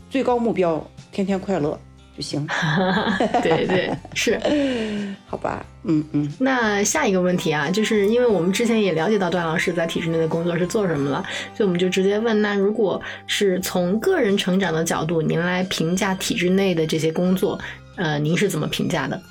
[0.09, 1.79] 最高目标天天快乐。
[2.19, 2.45] 就行，
[3.45, 4.41] 对对是，
[5.25, 6.29] 好吧，嗯嗯。
[6.41, 17.57] 那下一个问题啊，就是因为我们之前也了解到段老师在体制内的工作是做什么了，所以我们就直接问：那如果是从个人成长的角度，您来评价体制内的这些工作，
[17.95, 19.23] 呃，您是怎么评价的？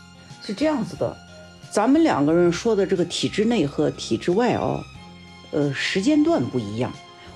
[0.41, 1.13] 是这样子的，
[1.69, 4.81] 咱们两个人说的这个体制内和体制外哦，
[5.51, 6.89] 呃，时间段不一样。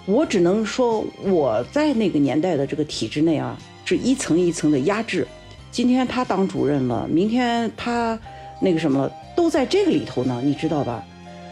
[0.05, 5.27] 我只能说我在那个年代的这个体制内啊，是一层一层的压制。
[5.71, 8.19] 今天他当主任了，明天他
[8.59, 11.01] 那个什么都在这个里头呢，你知道吧？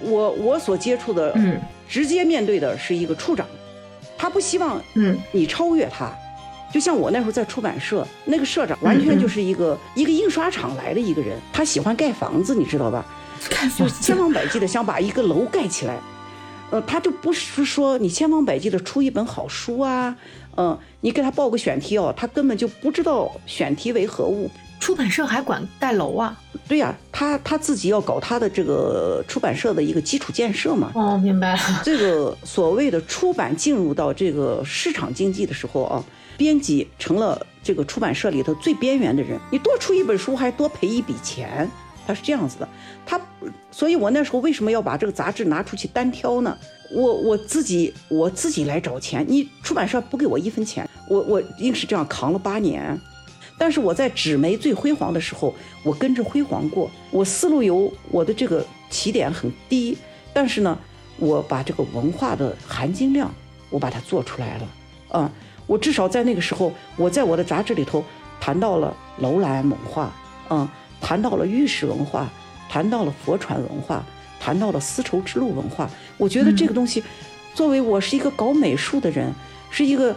[0.01, 3.47] 我我所接触的，嗯，直接面对的是一个处长，
[4.17, 5.17] 他不希望嗯。
[5.31, 6.11] 你超越他，
[6.73, 13.05] 就像我那时候在出版社，那个社长完全就是一个一个印刷厂来的一个人，他喜欢盖房子，你知道吧？
[13.77, 15.97] 就千方百计的想把一个楼盖起来，
[16.71, 20.15] 呃，他就不是说你千方百计的出一本好书啊。
[20.57, 24.49] 嗯，你给他报个选题哦，他根本就不知道选题为何物。
[24.79, 26.37] 出版社还管盖楼啊？
[26.67, 30.91] 对呀，他他自己要搞他的这个出版社的一个基础建设嘛。
[30.95, 31.59] 哦，明白了。
[31.83, 36.03] 这个所谓的出版进入到这个市场经济的时候啊，
[36.37, 39.39] 编辑成了这个出版社里头最边缘的人。
[39.51, 41.69] 你多出一本书还多赔一笔钱，
[42.09, 42.67] 他是这样子的。
[43.05, 43.21] 他，
[43.69, 46.57] 所以我那时候为什么要把这个杂志拿出去单挑呢？
[46.91, 52.99] 我我自己我自己来找钱，你出版社不给我一分钱，我我硬是这样扛了八年。
[53.59, 56.89] 但是我在纸媒最辉煌的时候，我跟着辉煌过。
[57.11, 59.95] 我思路有我的这个起点很低，
[60.33, 60.75] 但是呢，
[61.19, 63.31] 我把这个文化的含金量
[63.69, 64.67] 我把它做出来了。
[65.09, 65.31] 啊，
[65.67, 68.03] 我至少在那个时候，我在我的杂志里头
[68.41, 70.11] 谈到了楼兰文化，
[70.47, 72.29] 啊，谈到了玉石文化，
[72.69, 74.05] 谈到了佛传文化。
[74.41, 77.03] 谈到了丝绸之路文化，我觉得这个东西，
[77.53, 79.29] 作为我是一个搞美术的人，
[79.69, 80.15] 是一个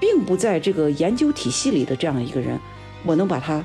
[0.00, 2.58] 并不在这个研究体系里的这样一个人，
[3.04, 3.64] 我能把它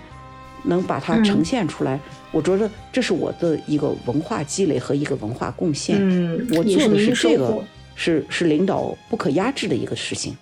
[0.65, 2.00] 能把它呈现出来，
[2.32, 5.98] 我觉得这是我的一个文化积累和一个文化贡献。
[6.00, 7.63] 嗯，我做的是这个，
[7.96, 10.38] 是是领导不可压制的一个事情。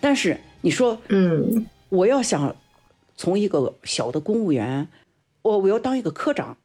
[0.00, 2.54] 但是你说，嗯，我要想
[3.16, 4.88] 从一个小的公务员，
[5.42, 6.56] 我我要当一个科长。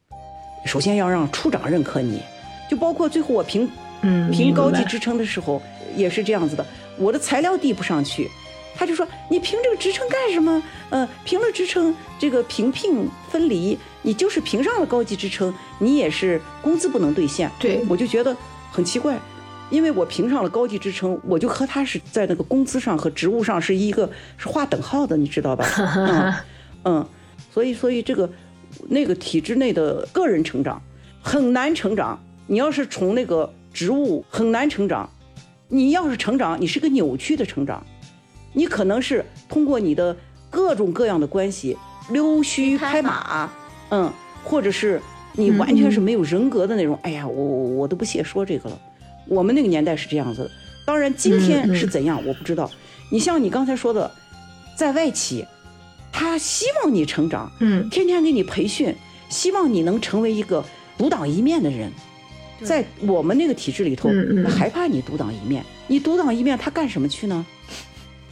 [0.64, 2.22] 首先要让处长认可你，
[2.70, 3.68] 就包括最后我评
[4.02, 5.60] 嗯评高级职称的时候
[5.96, 6.64] 也是这样子的。
[6.98, 8.28] 我的材料递不上去，
[8.76, 10.62] 他就说你评这个职称干什么？
[10.90, 17.50] 呃，评了职称，这个评聘分离，你就是评上了高级职称，你也是工资不能兑现。
[17.58, 18.36] 对，我就觉得
[18.70, 19.18] 很奇怪，
[19.72, 25.66] 因为我评上了高级职称，我就和他是在那个工资上和职务上是一个是划等号的，你知道吧？
[25.96, 26.34] 嗯
[26.84, 27.08] 嗯，
[27.50, 28.30] 所以所以这个。
[28.88, 30.80] 那个体制内的个人成长
[31.20, 35.06] 很难成长，你要是从那个职务很难成长，
[35.68, 37.84] 你要是成长，你是个扭曲的成长，
[38.54, 40.16] 你可能是通过你的
[40.48, 41.76] 各种各样的关系
[42.08, 43.50] 溜须拍马，
[43.90, 44.10] 嗯，
[44.42, 44.98] 或者是
[45.34, 46.98] 你完全是没有人格的那种。
[47.02, 48.80] 哎呀，我我都不屑说这个了。
[49.32, 50.50] 我们那个年代是这样子的，
[50.84, 52.70] 当然今天是怎样我不知道。
[53.10, 54.10] 你像你刚才说的，
[54.76, 55.46] 在外企。
[56.14, 58.94] 他希望你成长，嗯，天天给你培训，
[59.30, 60.62] 希望你能成为一个
[60.98, 61.90] 独当一面的人。
[62.62, 64.10] 在我们那个体制里头，
[64.46, 65.64] 害怕你独当一面。
[65.86, 67.46] 你独当一面，他干什么去呢？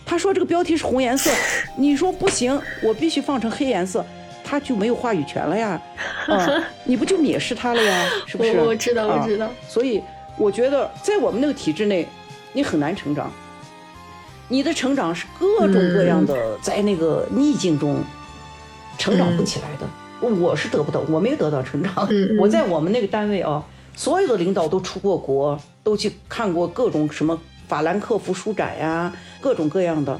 [0.04, 1.30] 他说这个标题是红颜色，
[1.74, 4.04] 你说不行，我必须放成黑颜色，
[4.44, 5.80] 他就没有话语权了呀。
[6.28, 8.06] 啊，你不就蔑视他了呀？
[8.26, 8.52] 是不是？
[8.60, 9.50] 我知道，我知道。
[9.66, 10.02] 所以
[10.40, 12.08] 我觉得，在我们那个体制内，
[12.54, 13.30] 你很难成长。
[14.48, 18.02] 你的成长是各种各样的，在那个逆境中
[18.98, 19.86] 成长不起来的。
[20.26, 22.08] 我是得不到，我没有得到成长。
[22.38, 23.62] 我在我们那个单位啊，
[23.94, 30.18] 所有的领导都出过国，都去看过各种什么法兰克福书展呀，各种各样的。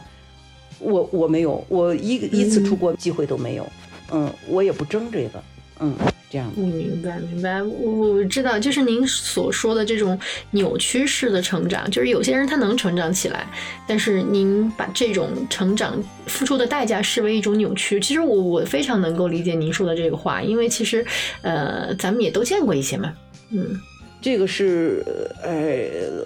[0.79, 3.67] 我我没有，我一一次出国机会都没有。
[4.13, 5.43] 嗯，我也不争这个。
[5.81, 5.95] 嗯，
[6.31, 6.63] 这样的。
[6.63, 10.19] 我明白，明白，我我知道，就是您所说的这种
[10.53, 13.47] 扭曲式的成长，就是有些人他能成长起来，
[13.87, 17.99] 但是您把这种成长付出的代价视为一种扭曲。
[17.99, 21.05] 其实我我非常能够理解您说的这个话，因为其实
[21.43, 23.13] 呃，咱们也都见过一些嘛，
[23.51, 23.79] 嗯，
[24.23, 25.05] 这个是，
[25.43, 25.51] 呃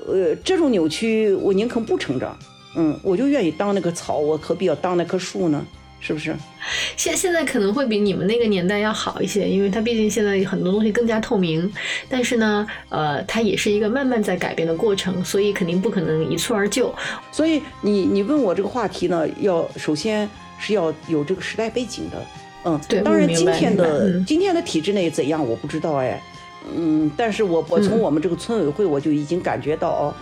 [0.06, 2.38] 呃，这种扭曲，我宁可不成长。
[2.76, 5.64] 嗯，我就愿意当那个草，我何必要当那棵树呢？
[6.06, 6.36] 是不是？
[6.98, 11.72] 现现在可能会比你们那个年代要好一些，因为它毕竟现在很多东西更加透明。
[12.10, 16.94] 但是呢，呃，它也是一个慢慢在改变的过程，所以肯定不可能一蹴而就。
[17.32, 22.22] 所以你你问我这个话题呢，要首先是要有这个时代背景的。
[22.66, 26.22] 嗯，对当然今天的、嗯今天的体制内怎样我不知道哎。
[26.76, 30.14] 嗯，但是我我从我们这个村委会我就已经感觉到哦，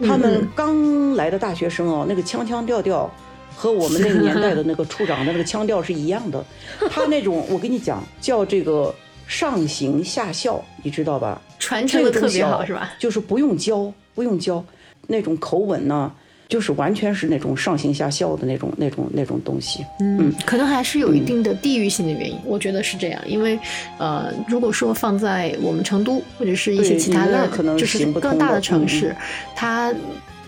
[0.00, 3.08] 他嗯们嗯刚来的大学生哦，那个腔腔调调。
[3.54, 6.44] 和我们那个年代的那个处长的那个腔调是一样的，
[6.90, 8.94] 他那种我跟你讲叫这个
[9.26, 11.40] 上行下效，你知道吧？
[11.58, 12.92] 传承的特别好，是吧？
[12.98, 14.64] 就是不用教，不用教，
[15.06, 16.12] 那种口吻呢，
[16.48, 19.84] 就是完全是那种上行下效的那种、那种、那种东西。
[20.00, 23.22] 嗯，可能还是有一定的地域性的原因，我觉得是这样。
[23.26, 23.58] 因为
[23.98, 29.14] 呃，如果说放在我们成都或者是一些其他的就是更大的城市，
[29.54, 29.94] 它。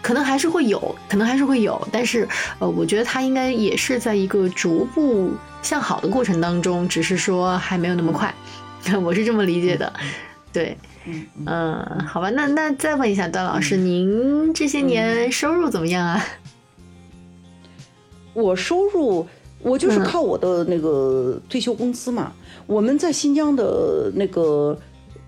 [0.05, 5.31] 可能还是会有，可能还是会有，但是，呃，我觉得它应该也是在一个逐步
[5.63, 8.35] 向好的过程当中，只是说还没有那么快，
[9.03, 9.91] 我是这么理解的。
[10.53, 10.77] 对，
[11.47, 16.23] 嗯 好吧，那那再问一下段老师，您这些年收入怎么样啊？
[18.35, 19.27] 我收入，
[19.63, 22.31] 我就是嗯靠我的那个退休工资嘛。
[22.67, 24.79] 我们在新疆的那个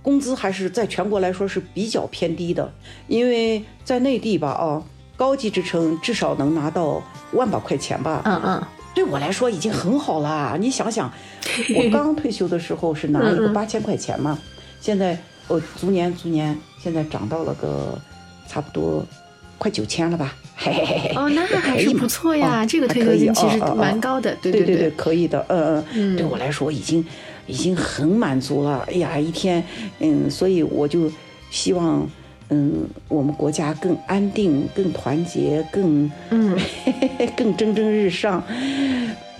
[0.07, 2.73] 工资还是在全国来说是比较偏低的，
[3.09, 4.81] 因为在内地吧，啊，
[5.17, 8.23] 高级职称至少能拿到万把块钱吧。
[8.25, 8.63] 嗯嗯，
[8.95, 10.57] 对我来说已经很好啦。
[10.61, 11.13] 你想想，
[11.75, 14.39] 我刚退休的时候是拿了个八千块钱嘛，
[14.81, 17.99] 现在哦，逐年逐年，现在涨到了个
[18.47, 19.05] 差不多
[19.59, 20.37] 快九千了吧？
[20.55, 21.15] 嘿嘿嘿嘿。
[21.17, 27.05] 哦，那还是不错呀，哦这个退休金其实哦哦哦蛮高的，对对对对，可以的，嗯嗯对我来说已经
[27.47, 28.85] 已经很满足了。
[28.89, 29.63] 哎呀，一天，
[30.01, 31.11] 嗯，所以我就
[31.51, 32.07] 希望，
[32.51, 36.57] 嗯，我们国家更安定、更团结、更嗯，
[37.37, 38.43] 更蒸蒸日上。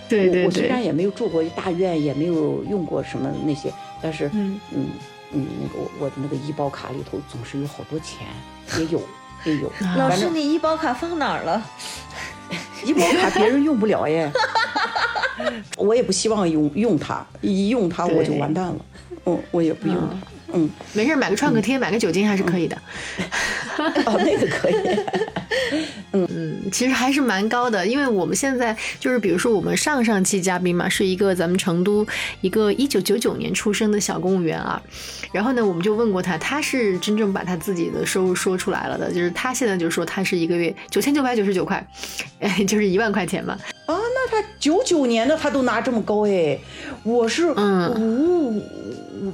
[0.09, 4.87] 对对我我虽然，也没有住过大院，也没有用过什么那些，但是嗯嗯
[5.33, 8.27] 嗯，那个我我的那个医保卡里头总是有好多钱，
[8.79, 9.03] 也有
[9.45, 9.67] 也有。
[9.85, 11.61] 啊老师，你医保卡放哪儿了？
[12.85, 14.31] 医保卡别人用不了耶，
[15.77, 18.77] 我也不希望用用它，一用它我就完蛋了。
[19.27, 20.29] 嗯，我也不用它。
[20.53, 22.77] 嗯，没事，买个创可贴，买个酒精还是可以的。
[24.07, 24.75] 哦，那个可以。
[26.13, 26.26] 嗯，
[26.73, 32.07] 其实还是蛮高的，因为我们现在就是，比如说我们上上期嘉宾嘛，是一个咱们成都
[32.41, 34.83] 一个一九九九年出生的小公务员啊，
[35.33, 41.87] 然后呢，我们就问过他，他是真正把他自己的收入说出来了的，就是他现在就说他是一个月九千九百九十九块，
[42.41, 43.57] 哎，就是一万块钱嘛。
[43.87, 46.59] 啊，那他九九年的他都拿这么高哎，
[47.05, 48.63] 我是嗯五、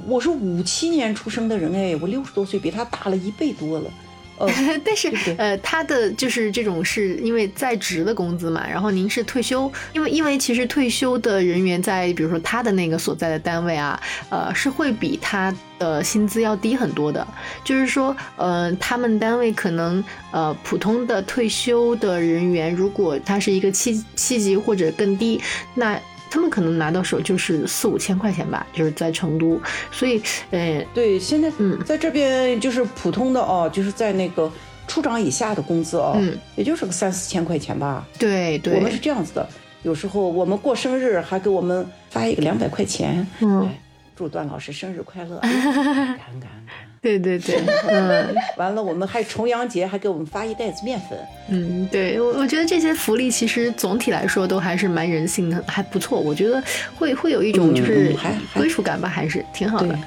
[0.07, 3.89] 我是五七年出生的人哎，我六十多岁，比他大了一倍多了。
[4.37, 4.49] 呃，
[4.83, 17.25] 但是呃，他的就是这种是因为在职的工资嘛，然后您是退休，因为因为其实退休的人员在比如说他的那个所在的单位啊，呃，是会比他的薪资要低很多的，
[17.63, 25.39] 就是说，呃，他们单位可能呃普通的退休的人员，如果他是一个七七级或者更低，
[25.75, 25.99] 那。
[26.33, 30.19] 他们可能拿到手就是四五千块钱吧，就是在成都，所以，
[30.49, 31.79] 呃，对，现在嗯。
[31.85, 34.51] 在这边就是普通的哦，就是在那个
[34.87, 36.35] 处长以下的工资哦，嗯。
[36.55, 38.03] 也就是个三四千块钱吧。
[38.17, 39.47] 对对，我们是这样子的，
[39.83, 43.67] 有时候我们过生日还给我们发一个两百块钱，嗯。
[43.67, 43.79] 哎，
[44.15, 46.49] 祝段老师生日快乐，哎感恩感恩感
[46.81, 46.92] 恩。
[47.03, 48.33] 对对对，嗯。
[48.57, 56.19] 完了，我们还重阳节还给我们发一袋子面粉，嗯，对我我觉得这些福利其实总体来说都还是蛮人性的，还不错。
[56.19, 56.63] 我觉得
[56.95, 58.15] 会会有一种嗯就是
[58.53, 59.99] 归属感吧，还是挺好的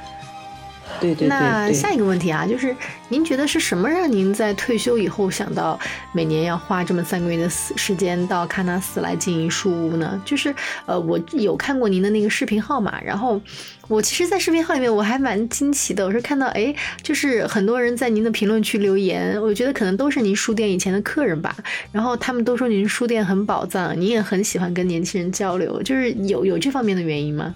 [1.00, 1.14] 对。
[1.14, 1.28] 对对对。
[1.28, 2.74] 那下一个问题啊，就是
[3.08, 5.78] 您觉得是什么让您在退休以后想到
[6.12, 10.20] 每年要花这么三个月的时时间到喀纳斯来经营书屋呢？
[10.24, 10.54] 就是
[10.86, 13.40] 呃，我有看过您的那个视频号嘛，然后
[13.88, 21.54] 我其实，在视频号里面我还蛮惊奇的，我是看到哎，就是很多人在您的评论区留言，我觉得可能都是您书店以前的客人吧，
[21.92, 27.54] 然后他们都说您书店很宝藏，您也很喜欢跟年轻人交流，就是有有这方面的原因吗？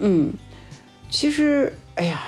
[0.00, 0.30] 嗯，
[1.10, 2.22] 其实，哎呀，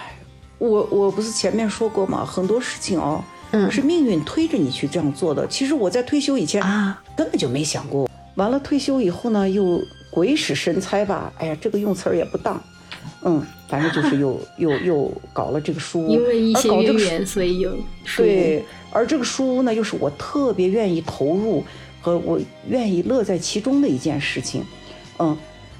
[0.59, 2.25] 我我不是前面说过吗？
[2.25, 5.47] 很多事情哦，嗯，是命运推着你去这样做的。
[5.47, 8.11] 其实我在退休以前啊，根本就没想过。
[8.35, 11.33] 完了退休以后呢，又鬼使神差吧？
[11.39, 12.61] 哎呀，这个用词儿也不当。
[13.23, 17.73] 嗯，反正就是又 又又搞了这个书屋，因为一些渊源，所以有
[18.17, 18.65] 对。
[18.91, 21.63] 而这个书屋呢，又是我特别愿意投入
[22.01, 24.65] 和我愿意乐在其中的一件事情。
[25.21, 25.37] 嗯。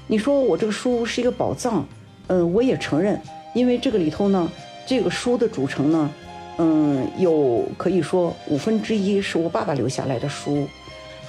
[0.07, 1.85] 你说我这个书是一个宝藏，
[2.27, 3.21] 嗯，我也承认，
[3.53, 4.49] 因为这个里头呢，
[4.85, 6.09] 这个书的组成呢，
[6.57, 10.67] 嗯，有可以说五分之一是我爸爸留下来的书，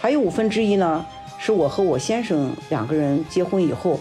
[0.01, 1.05] 还有五分之一呢
[1.39, 3.99] 是我和我先生两个人结婚以后，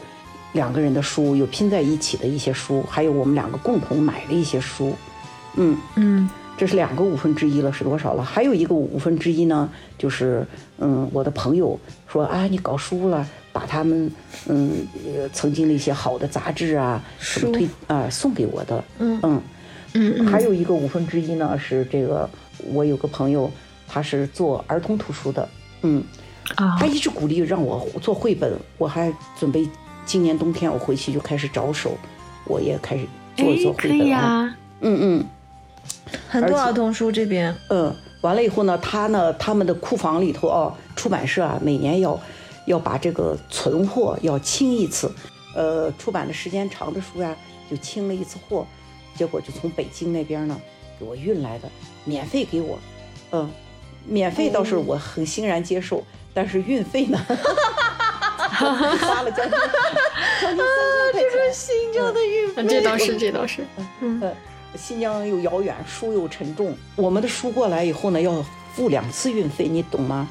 [0.53, 4.93] 两个人的书有拼在一起的一些书，还有我们两个共同买的一些书，
[5.55, 8.23] 嗯嗯，这是两个五分之一了，是多少了？
[8.23, 10.45] 还有一个五分之一呢，就是
[10.77, 13.27] 嗯，我的朋友说啊，你搞书了。
[13.53, 14.11] 把他们
[14.47, 14.87] 嗯
[15.33, 18.83] 曾经的一些好的杂志啊什么推啊送给我的。
[18.99, 19.19] 嗯。
[19.23, 19.41] 嗯。
[19.93, 22.29] 嗯还有一个五分之一呢是这个
[22.71, 23.51] 我有个朋友
[23.89, 25.47] 他是做儿童图书的。
[25.81, 26.03] 嗯。
[26.55, 29.67] 啊他一直鼓励让我做绘本我还准备
[30.05, 31.95] 今年冬天我回去就开始着手
[32.45, 33.05] 我也开始
[33.37, 34.55] 做一做绘本啊。
[34.81, 35.25] 嗯嗯。
[36.27, 37.55] 很多儿童书这边。
[37.69, 42.17] 嗯完了以后呢他呢他们的库房里头啊出版社啊每年要。
[42.65, 45.11] 要把这个存货要清一次，
[45.55, 47.35] 呃，出版的时间长的书呀，
[47.69, 48.65] 就清了一次货，
[49.15, 50.59] 结果就从北京那边呢
[50.99, 51.69] 给我运来的，
[52.05, 52.77] 免费给我，
[53.31, 53.49] 嗯，
[54.05, 56.03] 免费倒是我很欣然接受，
[56.33, 57.17] 但是运费呢，
[58.37, 59.59] 花了将近
[60.41, 61.29] 将近三千块钱。
[61.31, 63.65] 这是新疆的运费，这倒是，这倒是，
[64.01, 64.21] 嗯，
[64.75, 70.29] 新疆又遥远，书又沉重，我们的书过来以后呢，要付两次运费，你懂吗？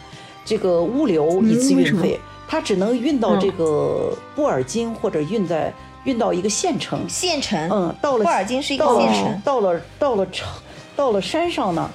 [0.50, 5.72] 这个物流一次运费，它只能运到这个布尔津或者运在
[6.02, 7.08] 运到一个县城。
[7.08, 9.40] 县城，嗯，到了布尔津是一个县城。
[9.44, 10.48] 到了到了城，
[10.96, 11.88] 到了山上呢。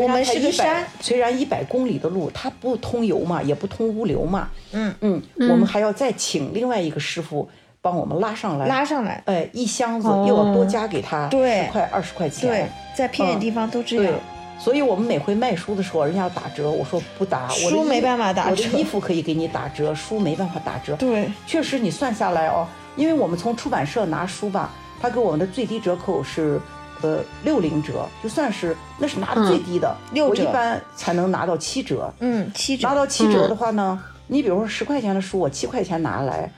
[0.00, 4.48] 我们是个山，虽然一百公里的路，它不通油嘛，也不通物流嘛。
[4.72, 7.48] 嗯嗯，我们还要再请另外一个师傅
[7.80, 8.66] 帮我们拉上来。
[8.66, 11.36] 拉上来，哎，一箱子又要多加给他十
[11.70, 12.50] 块二十块钱。
[12.50, 12.66] 对，
[12.96, 14.14] 在偏远地方都这样。
[14.58, 18.50] 所以我们每回卖书的时候，人家要打折，我说不打，书没办法打折。
[18.50, 20.94] 我的衣服可以给你打折，书没办法打折。
[20.96, 26.58] 对，确实你算下来哦，因为我们从出版社拿书吧，他给我们的最低折扣是，
[27.02, 32.10] 呃，六零折，就算是那是拿的最低的，六折，我一般才能拿到七折。
[32.20, 32.88] 嗯，七折。
[32.88, 36.50] 拿到七折的话呢，你比如说十块钱的书，我七块钱拿来，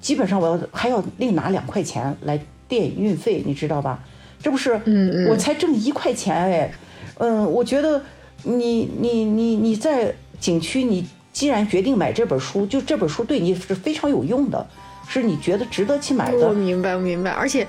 [0.00, 4.00] 基本上我要还要另拿两块钱来垫运费，你知道吧？
[4.42, 6.70] 这不是，嗯嗯，我才挣一块钱哎。
[7.20, 8.02] 嗯，我觉得
[8.44, 14.66] 你你你你在景区，你既然决定买这本书，就这本书对你是非常有用的，
[15.06, 16.38] 是你觉得值得去买的。
[16.38, 17.30] 我明白，我明白。
[17.30, 17.66] 而且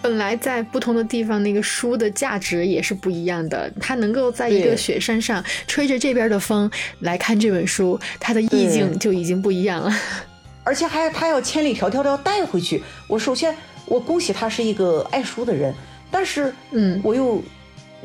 [0.00, 3.70] 本来在不同的地方，那个书的价值也是不一样的。
[3.78, 9.92] 它能够在一个雪山上吹着这边的风来看这本书，它的意境就已经不一样了。
[10.62, 12.82] 而且还他要千里迢迢的要带回去。
[13.08, 13.54] 我首先
[13.84, 15.74] 我恭喜他是一个爱书的人，
[16.10, 17.42] 但是嗯，我又。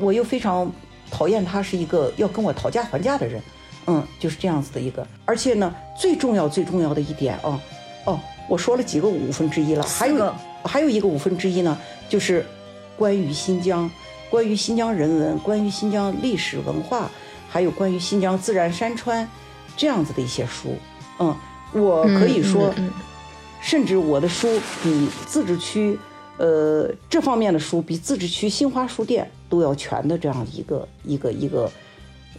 [0.00, 0.70] 我又非常
[1.10, 3.42] 讨厌他是一个要跟我讨价还价的人，
[3.86, 5.06] 嗯，就是这样子的一个。
[5.24, 7.60] 而且呢，最重要最重要的一点啊，
[8.06, 10.34] 哦，我说了几个五分之一了，还有
[10.64, 11.78] 还有一个五分之一呢，
[12.08, 12.44] 就是
[12.96, 13.90] 关于新疆，
[14.30, 17.10] 关于新疆人文，关于新疆历史文化，
[17.48, 19.28] 还有关于新疆自然山川
[19.76, 20.76] 这样子的一些书。
[21.18, 21.36] 嗯，
[21.72, 22.74] 我可以说，
[23.60, 24.48] 甚至我的书
[24.82, 25.98] 比自治区。
[26.40, 31.70] 呃，这方面的书比自治区新华书店都要全的，这样一个一个一个，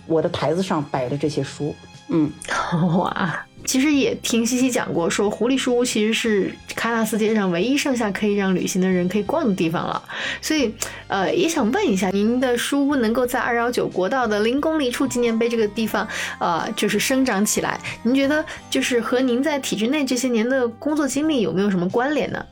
[0.07, 1.75] 我的台子上摆的这些书，
[2.09, 2.31] 嗯，
[2.97, 10.03] 哇，其实也听西西讲过，说狐狸书屋其实是喀纳斯街上唯一剩下可以让旅行的人可以逛的地方了，
[10.41, 10.73] 所以
[11.07, 16.07] 呃，也想问一下，您的书屋能够在二幺九国道的零公里处纪念碑这个地方，
[16.39, 22.43] 呃，就是生长起来，您觉得就是和您在体制内这些年的工作经历有没有什么关联呢？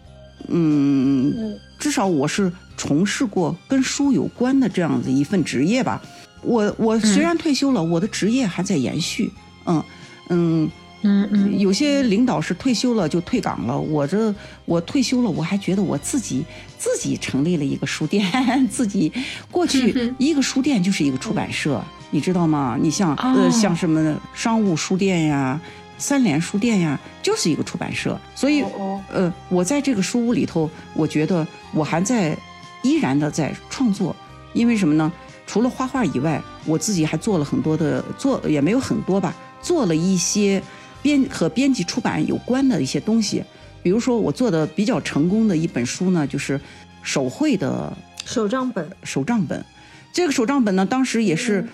[0.52, 6.02] 嗯，至少我是从事过跟书有关的这样子一份职业吧。
[6.42, 9.32] 我我虽然退休了，我的职业还在延续。
[9.66, 9.84] 嗯
[10.30, 10.70] 嗯，
[11.02, 14.34] 嗯嗯，有些领导是退休了就退岗了，我这
[14.66, 16.46] 我退休了，我还觉得我自己
[16.78, 18.26] 自己成立了一个书店，
[18.72, 19.12] 自己
[19.52, 22.78] 过去一个书店就是一个出版社，你知道吗？
[22.82, 25.60] 你像呃像什么商务书店呀、
[26.00, 28.20] 三联书店呀，就是一个出版社。
[28.34, 28.64] 所以
[29.12, 32.36] 呃，我在这个书屋里头，我觉得我还在
[32.82, 34.16] 依然的在创作，
[34.54, 35.12] 因为什么呢？
[35.46, 40.64] 除了画画以外，我自己还做了很多的做也没有很多吧，做了一些。
[41.02, 43.42] 编和编辑出版有关的一些东西，
[43.82, 46.60] 比如说我做的比较成功的一本书呢，就是
[47.02, 47.96] 手绘的
[48.26, 48.86] 手账本。
[49.06, 49.64] 手账本，
[50.12, 51.66] 这个手账本呢，当时也是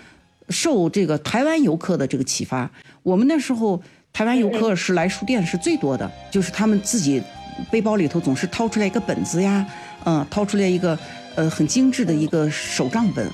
[0.49, 2.69] 受这个台湾游客的这个启发。
[3.01, 3.82] 我们那时候
[4.16, 7.22] 台湾游客是来书店是最多的，就是他们自己
[7.70, 9.66] 背包里头总是掏出来一个本子呀，
[10.05, 10.97] 嗯，掏出来一个
[11.36, 13.30] 呃很精致的一个手账本。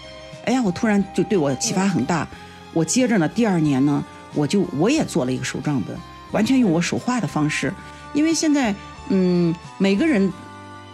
[0.46, 2.28] 哎呀，我突然就对我启发很大。
[2.74, 4.04] 我接着呢，第二年呢。
[4.34, 5.94] 我就我也做了一个手账本，
[6.32, 7.70] 完全用我手画的方式，
[8.14, 8.74] 因为现在
[9.10, 10.32] 嗯每个人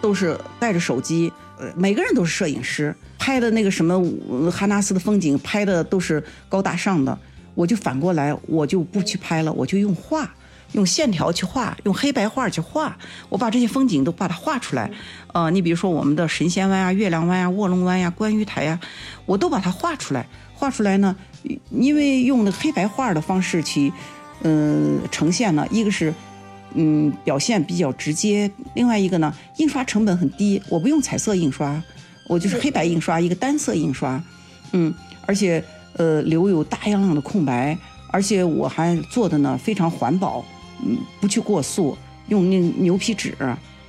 [0.00, 3.96] 都是带着手机，呃每个人都是摄影师，拍的那个什么
[4.50, 7.16] 哈纳斯的风景拍的都是高大上的，
[7.58, 10.32] 我就反过来我就不去拍了，我就用画，
[10.74, 12.96] 用线条去画，用黑白画去画，
[13.28, 14.88] 我把这些风景都把它画出来，
[15.32, 18.78] 呃你比如说我们的神仙湾啊、月亮湾呀、卧龙湾呀、观鱼台呀，
[19.26, 21.16] 我都把它画出来，画出来呢。
[21.70, 23.92] 因为用那黑白画的方式去，
[24.42, 26.14] 嗯，呈现呢，一个是，
[26.74, 31.82] 嗯，表现比较直接；另外一个呢，印刷成本很低，我不用彩色印刷，
[32.28, 34.22] 我就是黑白印刷，一个单色印刷，
[34.72, 34.94] 嗯，
[35.26, 35.64] 而且
[35.98, 37.76] 呃留有大量的空白，
[38.10, 40.42] 而且我还做的呢非常环保，
[40.82, 41.96] 嗯，不去过塑，
[42.28, 43.36] 用那牛皮纸，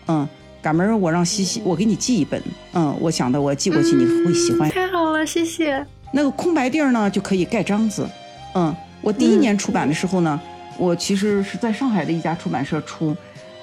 [0.08, 0.28] 嗯，
[0.62, 2.42] 赶明儿我让西西，我给你寄一本，
[2.74, 5.86] 嗯，我想的我寄过去你会喜欢，太好了，谢谢。
[6.12, 8.10] 那个空白地儿呢，就可以盖章子。
[8.56, 10.40] 嗯，我第一年出版的时候呢，
[10.78, 13.16] 我其实是在上海的一家出版社出，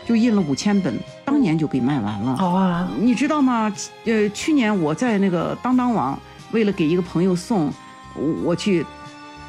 [0.07, 0.95] 就印了五千本，
[1.25, 2.37] 当年就给卖完了。
[2.37, 3.75] 好啊，你知道吗？
[4.05, 6.17] 呃，去年我在那个当当网，
[6.53, 7.69] 为了给一个朋友送，
[8.45, 8.85] 我去，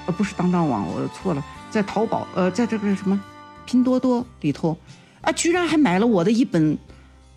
[0.05, 3.20] 呃，不是当当网，我错了，在淘宝，呃，在这个什么
[3.65, 4.78] 拼多多里头，
[5.22, 6.78] 啊，居然还买了我的一本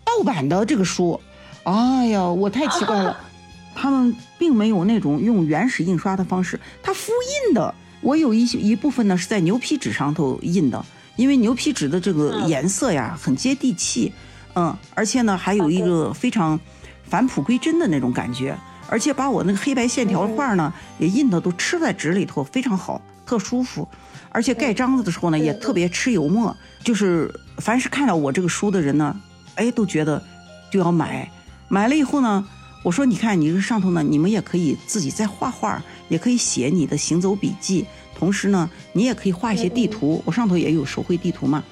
[0.03, 1.19] 盗版的这个书。
[1.63, 3.17] 哎呀，我太奇怪了。
[3.73, 7.11] 他们并没有那种用原始印刷的方式，它复
[7.47, 7.73] 印的。
[8.01, 10.83] 我有一一部分呢是在牛皮纸上头印的，
[11.15, 14.11] 因为牛皮纸的这个颜色呀很接地气，
[14.55, 16.59] 嗯，而且呢还有一个非常
[17.05, 18.57] 返璞归真的那种感觉，
[18.91, 23.87] 而且把我那个黑白线条画呢也印的都吃在纸里头，非常好，特舒服。
[24.29, 29.19] 而且盖章子的时候呢也特别吃油墨，就是凡是看到我这个书的人呢，
[29.55, 30.21] 哎都觉得
[30.69, 31.31] 就要买，
[31.69, 32.45] 买了以后呢。
[32.83, 35.79] 我说，你看，你这上头呢，你们也可以自己再画画，
[36.09, 37.85] 也可以写你的行走笔记，
[38.17, 40.19] 同时呢，你也可以画一些地图。
[40.25, 41.63] 我上头也有手绘地图嘛，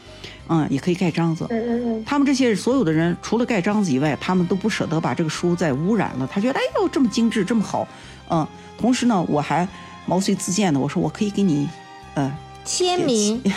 [0.49, 1.47] 嗯，也可以盖章子。
[2.05, 6.27] 他们这些所有的人，除了盖章子以外，他们都不舍得把这个书再污染了。
[6.31, 7.87] 他觉得，哎呦，这么精致，这么好，
[8.29, 8.45] 嗯。
[8.77, 9.67] 同时呢，我还
[10.05, 11.69] 毛遂自荐的，我说我可以给你，
[12.15, 12.35] 呃，
[12.65, 13.41] 签名。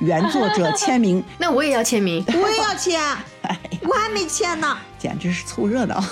[0.00, 3.00] 原作者签名， 那我也要签名， 我也要签，
[3.82, 6.02] 我还没签呢，简直是凑热闹。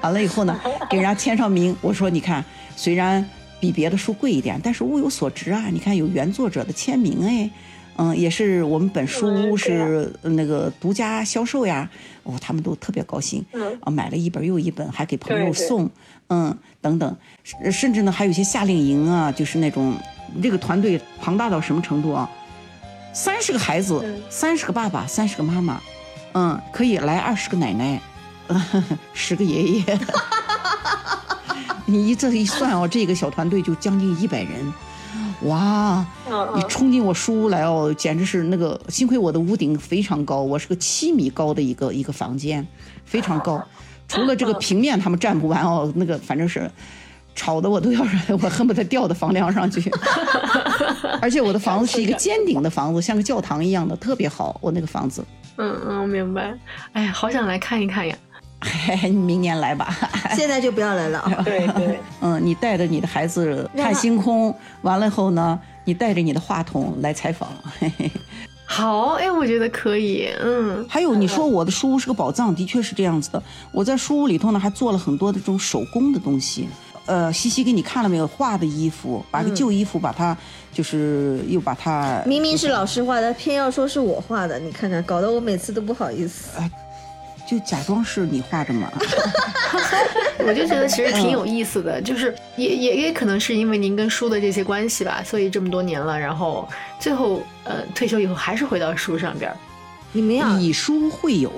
[0.00, 0.58] 完了以后呢，
[0.88, 1.76] 给人家签上名。
[1.80, 2.42] 我说，你看，
[2.74, 3.24] 虽然
[3.60, 5.66] 比别的书贵一点，但是物有所值啊。
[5.70, 7.50] 你看有原作者的签名，哎，
[8.02, 11.86] 嗯，也是我们本书屋是那个独家销售呀。
[12.22, 13.44] 哦，他们都特别高兴，
[13.82, 15.90] 啊，买了一本又一本，还给朋友送，
[16.28, 17.16] 嗯，等等，
[17.70, 19.94] 甚至呢，还有一些夏令营啊，就是那种。
[20.40, 22.30] 这个团队庞大到什么程度啊？
[23.12, 25.80] 三十个孩子，三十个爸爸，三十个妈妈，
[26.32, 28.00] 嗯，可以来二十个奶奶，
[29.12, 29.98] 十个爷爷。
[31.84, 34.72] 你一这一算哦，这个小团队就将近一百人，
[35.42, 36.04] 哇！
[36.54, 38.80] 你冲进我书屋来哦，简直是那个。
[38.88, 42.66] 幸亏我的屋顶非常高，我是个七米高的一个一个房间，
[43.04, 43.62] 非常高。
[44.08, 46.70] 除了这个平面他们站不完哦，那个反正是。
[47.32, 48.04] 吵得我都要，
[48.42, 49.88] 我恨不得掉到房梁上去。
[51.22, 54.58] 而且我的房子是一个尖顶的房子，像个教堂一样的，特别好。
[54.60, 55.24] 我那个房子，
[55.56, 56.52] 嗯嗯，明白。
[56.92, 58.14] 哎呀，好想来看一看呀！
[59.04, 59.94] 你明年来吧。
[60.36, 61.22] 现在就不要来了。
[61.44, 61.98] 对对。
[62.20, 67.48] 嗯，你带着你的孩子看星空，完了后呢，你带着你的话筒来采访。
[68.64, 70.28] 好，哎，我觉得可以。
[70.40, 70.86] 嗯。
[70.88, 73.42] 还有，你说我的书屋是个宝藏，的确是这样子的。
[73.72, 76.68] 我在书屋里头呢，还做了很多的这种手工的东西。
[77.06, 78.26] 呃，西西给你看了没有？
[78.28, 80.36] 画的衣服，把个旧衣服，把它
[80.72, 82.22] 就是又把它。
[82.24, 86.60] 明明是老师画的，偏要说是我画的，你看看，搞得我每次都不好意思。
[87.50, 88.88] 就假装是你画的嘛。
[90.38, 99.56] 我就觉得其实挺有意思的，就是也也也可能是因为您跟书的这些关系吧，所以这么多年了，然后最后呃退休以后还是回到书上边儿。
[100.12, 101.52] 你们要以书会友，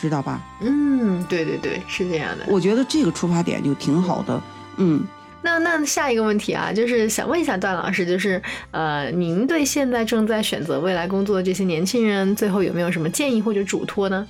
[0.00, 0.40] 知道吧？
[0.60, 2.44] 嗯，对对对，是这样的。
[2.48, 4.40] 我觉得这个出发点就挺好的。
[4.76, 5.02] 嗯，
[5.42, 8.40] 那那下一个问题啊，就是想问一下段老师，就是
[8.70, 14.26] 呃，您对现在正在选择未来工作的这些年轻人，最后有没有什么建议或者嘱托呢？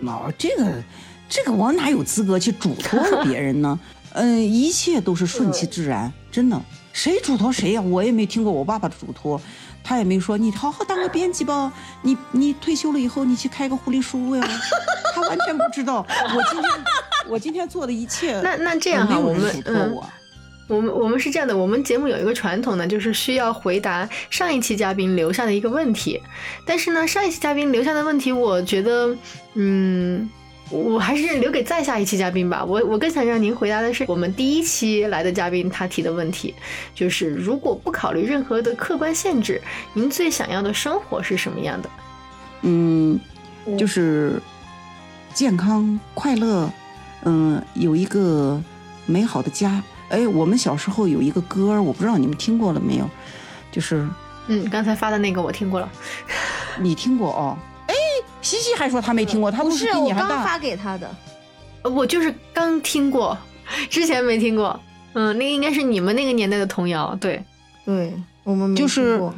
[0.00, 0.72] 哦，这个
[1.28, 3.78] 这个我哪有资格去嘱托别人呢？
[4.12, 6.60] 嗯， 一切都是顺其自然，真的，
[6.92, 7.80] 谁嘱托谁呀？
[7.80, 9.40] 我也没听过我爸爸的嘱托，
[9.84, 11.72] 他也没说你好好当个编辑吧，
[12.02, 14.48] 你你退休了以后你去开个护理书呀，
[15.14, 16.06] 他完全不知道。
[16.08, 16.70] 我今天
[17.28, 20.02] 我今天做的一切， 那那这样哈，没有我们人嘱托嗯。
[20.68, 20.80] 我。
[20.80, 26.22] 们我们是这样的，我们节目有一个传统呢，就是需要回答上一期嘉宾留下的一个问题。
[26.64, 29.16] 但是呢，上一期嘉宾留下的问题，我觉得，
[29.54, 30.30] 嗯，
[30.70, 32.64] 我还是留给再下一期嘉宾吧。
[32.64, 36.54] 我我更想让您回答的是我们第一期来的嘉宾他提的问题，
[36.94, 39.60] 就是如果不考虑任何的客观限制，
[39.94, 41.90] 您最想要的生活是什么样的？
[42.62, 43.18] 嗯，
[43.78, 44.40] 就是
[45.32, 46.70] 健康快乐，
[47.24, 48.62] 嗯，有一个
[49.06, 49.82] 美好的家。
[50.08, 53.08] 哎，我们小时候有一个歌，我不知道你们听过了没有，
[53.70, 54.08] 就是
[54.46, 55.88] 嗯，刚才发的那个我听过了。
[56.80, 57.56] 你听过哦？
[57.86, 57.94] 哎，
[58.40, 60.44] 西西还说他没听过，他不是我刚你还大。
[60.44, 61.10] 发给他的，
[61.82, 63.36] 呃我就是刚听过，
[63.90, 64.78] 之前没听过。
[65.14, 67.42] 嗯，那个应该是你们那个年代的童谣，对。
[67.84, 68.12] 对
[68.44, 69.34] 我们没就是听过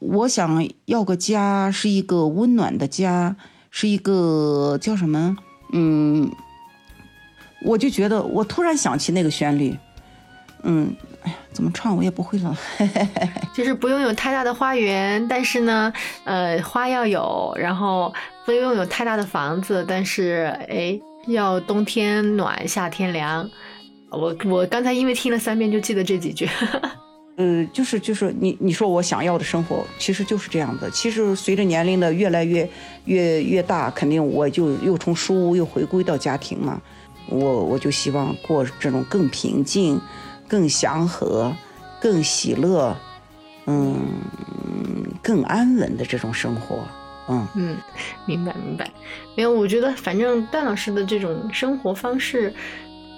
[0.00, 3.36] 我想要个家，是一个温暖的家，
[3.70, 5.36] 是一个叫什么？
[5.72, 6.30] 嗯，
[7.62, 9.76] 我就觉得，我突然想起那个旋律，
[10.62, 12.56] 嗯，哎呀，怎么唱我也不会了。
[13.54, 15.92] 就是不用有太大的花园，但是呢，
[16.24, 18.12] 呃，花要有，然后
[18.46, 23.48] 不用有太大的房子，但是哎，要冬天暖，夏天凉。
[24.10, 26.48] 我我刚才因为听了三遍，就记得这几句。
[27.36, 30.90] 呃，就是就是你你说我想要的生活，其实就是这样的。
[30.90, 32.68] 其实随着年龄的越来越
[33.04, 36.80] 越越大，肯定我就又从书屋又回归到家庭嘛。
[37.30, 40.00] 我我就希望过这种更平静、
[40.48, 41.54] 更祥和、
[42.00, 42.96] 更喜乐，
[43.66, 43.96] 嗯，
[45.22, 46.84] 更安稳的这种生活。
[47.28, 47.76] 嗯，嗯，
[48.26, 48.90] 明白明白。
[49.36, 52.52] 没有，我觉得反正段老师的这种生活方式，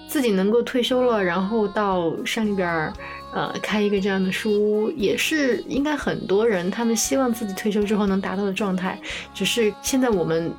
[0.07, 2.93] 自己能够退休了，然后到山里边儿，
[3.33, 9.01] 呃，开一个这样的书屋，也是应该很多人他们希望自己退休之后能达到的状态。
[9.33, 10.53] 只是现在我们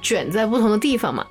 [0.00, 1.26] 卷在不同的地方嘛。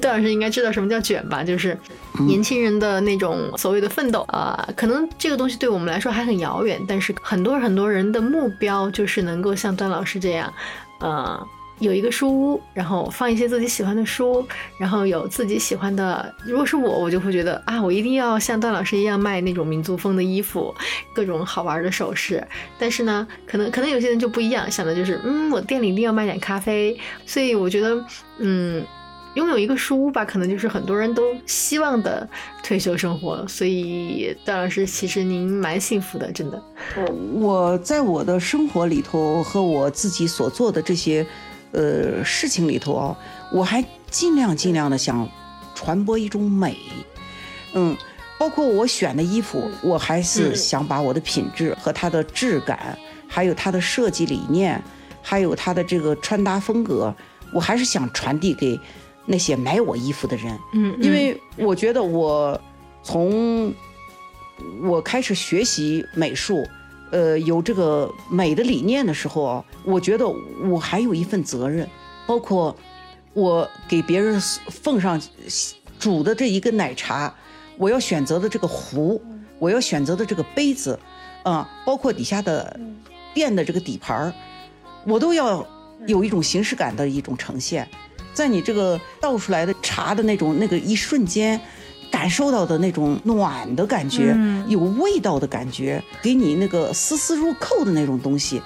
[0.00, 1.44] 段老师应该知道什么叫卷吧？
[1.44, 1.78] 就是
[2.26, 10.52] 年轻人的那种所谓的奋斗啊、可能这个东西对我们来说还很遥远，但是很多很多人的目标就是能够像段老师这样，
[10.98, 11.46] 呃，
[11.78, 14.44] 有一个书屋，然后放一些自己喜欢的书，
[14.76, 16.34] 然后有自己喜欢的。
[16.44, 20.74] 如果是我，我就会觉得啊，我一定要像段老师一样卖那种民族风的衣服，
[21.14, 22.44] 各种好玩的首饰。
[22.76, 26.98] 但是呢，可能可能有些人就不一样，想的就是，嗯，我店里一定要卖点咖啡。
[27.24, 28.04] 所以我觉得，
[28.38, 28.84] 嗯。
[29.34, 32.28] 拥有一个书屋吧，可能就是很多人都希望的
[32.62, 33.46] 退休生活。
[33.46, 36.62] 所以，段老师，其实您蛮幸福的，真的。
[37.34, 41.24] 我在我的生活里头和我自己所做的这些
[41.72, 43.16] 呃事情里头啊，
[43.52, 45.28] 我还尽量尽量的想
[45.74, 46.76] 传播一种美，
[47.74, 47.96] 嗯，
[48.36, 54.82] 包括我选的衣服，我还是想把我的品质和它的质感，还有它的设计理念，
[55.22, 57.14] 还有它的这个穿搭风格，
[57.52, 58.78] 我还是想传递给
[59.30, 60.58] 那些买我衣服的人。
[60.72, 62.60] 嗯，因为我觉得我
[63.00, 63.72] 从
[64.82, 66.66] 我开始学习美术，
[67.12, 70.28] 呃，有这个美的理念的时候啊，我觉得
[70.68, 71.88] 我还有一份责任，
[72.26, 72.76] 包括
[73.32, 75.20] 我给别人奉上
[75.98, 77.32] 煮的这一个奶茶，
[77.78, 79.22] 我要选择的这个壶，
[79.60, 80.98] 我要选择的这个杯子，
[81.44, 82.78] 啊、包括底下的
[83.32, 84.34] 垫的这个底盘儿，
[85.06, 85.64] 我都要
[86.06, 87.88] 有一种形式感的一种呈现。
[88.40, 91.60] 在你这个倒出来的茶的那种那个一瞬间，
[92.10, 98.62] 感受到的那种暖的感觉，嗯有味道的感觉，给你那个丝丝入扣的那种东西，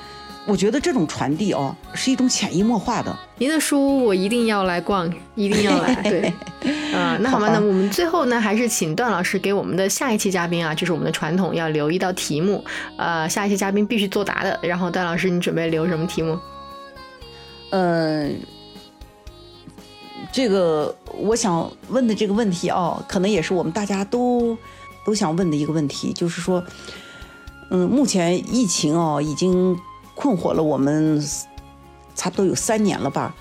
[0.46, 3.18] 我觉得这种传递哦，是一种潜移默化的。
[3.36, 5.92] 您的书我一定要来逛，一定要来。
[6.04, 6.32] 对，
[6.94, 12.64] 啊、那好吧，好吧那我们最后呢，还是请段老师给我们的下一期嘉宾啊，就是我们的传统要留一道题目，
[12.96, 14.56] 呃，下一期嘉宾必须作答的。
[14.62, 16.38] 然后段老师，你准备留什么题目？
[17.70, 18.38] 嗯，
[20.32, 24.56] 这个我想问的这个问题啊，可能也是我们大家都
[25.04, 26.62] 都想问的一个问题，就是说，
[27.70, 29.76] 嗯，目前疫情啊已经
[30.14, 31.22] 困惑了我们
[32.14, 33.34] 差不多有三年了吧，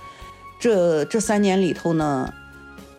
[0.60, 2.34] 这这三年里头呢，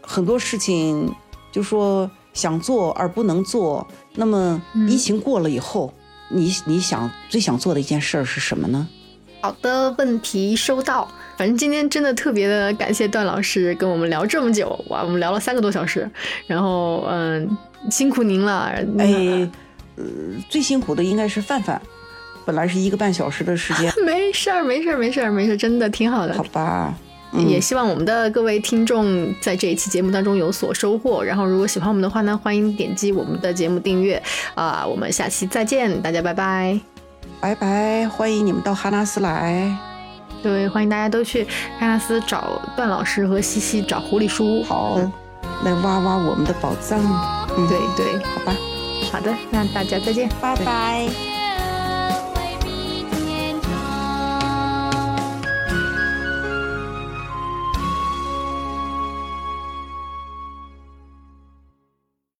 [0.00, 1.12] 很多事情
[1.50, 3.86] 就说想做而不能做。
[4.14, 5.92] 那么疫情过了以后，
[6.28, 8.88] 你你想最想做的一件事儿是什么呢？
[9.40, 11.08] 好的，问题收到。
[11.36, 16.08] 反正今天真的特别的感谢段老师跟我们聊这么久，哇，我们聊了三个多小时。
[16.46, 17.56] 然后嗯，
[17.90, 18.72] 辛苦您了。
[18.98, 19.50] 哎，
[19.96, 20.04] 呃，
[20.48, 21.80] 最辛苦的应该是范范，
[22.44, 23.92] 本来是一个半小时的时间。
[24.04, 26.34] 没事儿，没事儿，没事儿，没事儿，真的挺好的。
[26.34, 26.94] 好吧。
[27.48, 31.20] 也希望我们的各位听众在这一期节目当中有所收获。
[31.24, 34.22] 然后，如果喜欢我们的话呢，欢迎点击我们的节目订阅。
[34.54, 36.78] 啊，我们下期再见，大家拜拜，
[37.40, 39.93] 拜拜，欢迎你们到哈纳斯来。
[40.44, 41.42] 对，欢迎大家都去
[41.80, 45.00] 喀纳斯找段老师和西西找狐狸叔，好，
[45.64, 47.00] 来挖挖我们的宝藏。
[47.66, 48.54] 对对，好吧，
[49.10, 51.08] 好的，那大家再见，拜拜。